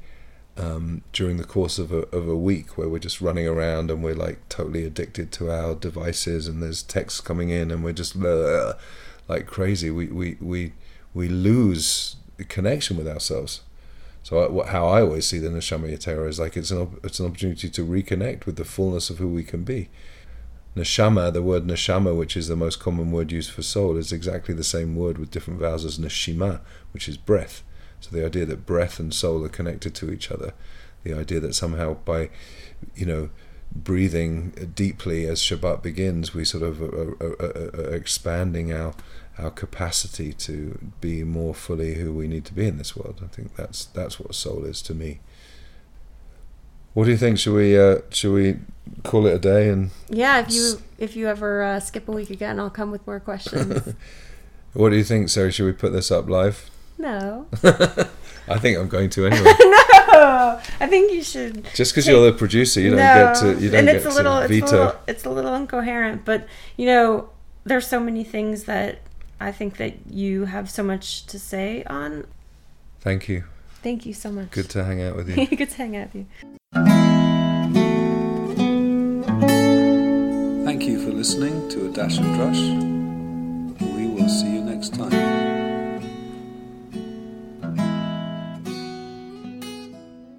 um, 0.58 1.04
during 1.14 1.38
the 1.38 1.44
course 1.44 1.78
of 1.78 1.92
a, 1.92 2.04
of 2.16 2.28
a 2.28 2.36
week 2.36 2.78
where 2.78 2.90
we're 2.90 3.00
just 3.00 3.22
running 3.22 3.48
around 3.48 3.92
and 3.92 4.04
we're 4.04 4.16
like 4.16 4.48
totally 4.50 4.86
addicted 4.86 5.32
to 5.34 5.52
our 5.52 5.76
devices 5.76 6.48
and 6.48 6.62
there's 6.62 6.82
texts 6.82 7.22
coming 7.22 7.50
in 7.50 7.70
and 7.72 7.84
we're 7.84 7.94
just 7.94 8.16
uh, 8.16 8.74
like 9.28 9.46
crazy. 9.46 9.92
We, 9.92 10.08
we, 10.08 10.38
we, 10.42 10.74
we 11.14 11.28
lose 11.30 12.16
connection 12.48 12.98
with 12.98 13.08
ourselves. 13.08 13.62
So 14.24 14.64
how 14.64 14.88
I 14.88 15.02
always 15.02 15.26
see 15.26 15.40
the 15.40 15.48
neshama 15.48 15.90
yetera 15.90 16.28
is 16.28 16.38
like 16.38 16.58
it's 16.58 16.70
an 16.70 17.00
it's 17.02 17.22
an 17.22 17.28
opportunity 17.28 17.70
to 17.70 17.86
reconnect 17.86 18.46
with 18.46 18.58
the 18.58 18.66
fullness 18.66 19.10
of 19.10 19.20
who 19.20 19.30
we 19.30 19.44
can 19.44 19.64
be. 19.64 19.88
Neshama, 20.76 21.32
the 21.32 21.42
word 21.42 21.64
neshama, 21.66 22.16
which 22.16 22.36
is 22.36 22.50
the 22.50 22.58
most 22.58 22.78
common 22.78 23.12
word 23.12 23.32
used 23.32 23.52
for 23.52 23.62
soul, 23.62 23.96
is 23.96 24.12
exactly 24.12 24.54
the 24.54 24.66
same 24.66 24.98
word 24.98 25.18
with 25.18 25.32
different 25.32 25.62
vowels 25.62 25.86
as 25.86 25.98
neshima, 25.98 26.60
which 26.92 27.08
is 27.08 27.16
breath. 27.16 27.64
So 28.00 28.16
the 28.16 28.26
idea 28.26 28.46
that 28.46 28.66
breath 28.66 29.00
and 29.00 29.14
soul 29.14 29.44
are 29.44 29.50
connected 29.50 29.96
to 29.96 30.12
each 30.12 30.32
other, 30.32 30.54
the 31.04 31.14
idea 31.14 31.40
that 31.40 31.56
somehow 31.56 31.96
by, 32.06 32.30
you 32.96 33.06
know, 33.06 33.30
breathing 33.76 34.72
deeply 34.76 35.26
as 35.26 35.42
Shabbat 35.42 35.82
begins, 35.82 36.34
we 36.34 36.46
sort 36.46 36.64
of 36.64 36.82
are, 36.82 37.18
are, 37.22 37.90
are, 37.90 37.94
expanding 37.94 38.72
our 38.74 38.94
our 39.38 39.52
capacity 39.52 40.34
to 40.34 40.80
be 41.00 41.24
more 41.24 41.54
fully 41.54 41.96
who 41.96 42.12
we 42.12 42.28
need 42.28 42.44
to 42.46 42.54
be 42.54 42.66
in 42.66 42.78
this 42.78 42.96
world. 42.96 43.22
I 43.24 43.28
think 43.28 43.56
that's 43.56 43.86
that's 43.86 44.20
what 44.20 44.34
soul 44.36 44.64
is 44.64 44.82
to 44.84 44.94
me. 44.94 45.20
What 46.94 47.06
do 47.06 47.12
you 47.12 47.18
think? 47.18 47.38
Should 47.38 47.54
we 47.54 47.78
uh, 47.78 48.00
should 48.10 48.34
we 48.34 48.58
call 49.04 49.28
it 49.28 49.36
a 49.36 49.40
day? 49.40 49.70
And 49.70 49.92
yeah, 50.10 50.40
if 50.40 50.52
you 50.52 50.82
if 50.98 51.16
you 51.16 51.28
ever 51.28 51.64
uh, 51.64 51.80
skip 51.80 52.08
a 52.08 52.12
week 52.12 52.30
again, 52.30 52.60
I'll 52.60 52.70
come 52.70 52.90
with 52.90 53.06
more 53.06 53.20
questions. 53.20 53.94
what 54.74 54.90
do 54.90 54.96
you 54.96 55.04
think, 55.04 55.30
Sarah? 55.30 55.52
Should 55.52 55.66
we 55.66 55.74
put 55.74 55.94
this 55.94 56.10
up 56.10 56.28
live? 56.28 56.72
No. 56.98 57.48
I 58.50 58.58
think 58.60 58.78
I'm 58.78 58.88
going 58.88 59.10
to 59.12 59.26
anyway. 59.28 59.54
no, 59.60 60.60
I 60.80 60.88
think 60.88 61.12
you 61.12 61.22
should. 61.22 61.66
Just 61.74 61.94
because 61.94 62.08
you're 62.08 62.26
the 62.26 62.38
producer, 62.38 62.80
you 62.80 62.92
don't 62.92 63.00
no. 63.00 63.34
get 63.34 63.36
to. 63.42 63.62
You 63.62 63.70
don't 63.70 63.80
and 63.80 63.90
it's 63.90 64.06
get 64.06 64.14
a 64.14 64.16
little, 64.16 64.42
to 64.42 64.48
veto. 64.48 64.66
It's 64.66 64.72
a 64.72 64.76
little, 64.76 65.00
it's 65.08 65.26
a 65.26 65.30
little 65.30 65.56
incoherent, 65.56 66.26
but 66.26 66.48
you 66.78 66.86
know, 66.86 67.30
there's 67.66 67.88
so 67.88 68.00
many 68.00 68.24
things 68.24 68.64
that 68.64 69.00
I 69.40 69.52
think 69.52 69.78
that 69.78 69.94
you 70.10 70.46
have 70.46 70.70
so 70.70 70.84
much 70.84 71.26
to 71.28 71.38
say 71.40 71.84
on. 71.84 72.26
Thank 73.02 73.28
you. 73.30 73.44
Thank 73.84 74.06
you 74.06 74.14
so 74.14 74.32
much. 74.32 74.52
Good 74.52 74.70
to 74.72 74.84
hang 74.84 75.02
out 75.02 75.16
with 75.16 75.30
you. 75.30 75.48
Good 75.58 75.70
to 75.70 75.78
hang 75.78 75.96
out 75.96 76.14
with 76.14 76.16
you. 76.16 76.26
Thank 80.66 80.84
you 80.84 81.04
for 81.04 81.12
listening 81.12 81.70
to 81.70 81.88
A 81.88 81.90
Dash 81.90 82.18
of 82.18 82.26
Drush. 82.26 82.62
We 83.96 84.08
will 84.08 84.30
see 84.30 84.54
you 84.54 84.62
next 84.62 84.94
time. 84.96 85.47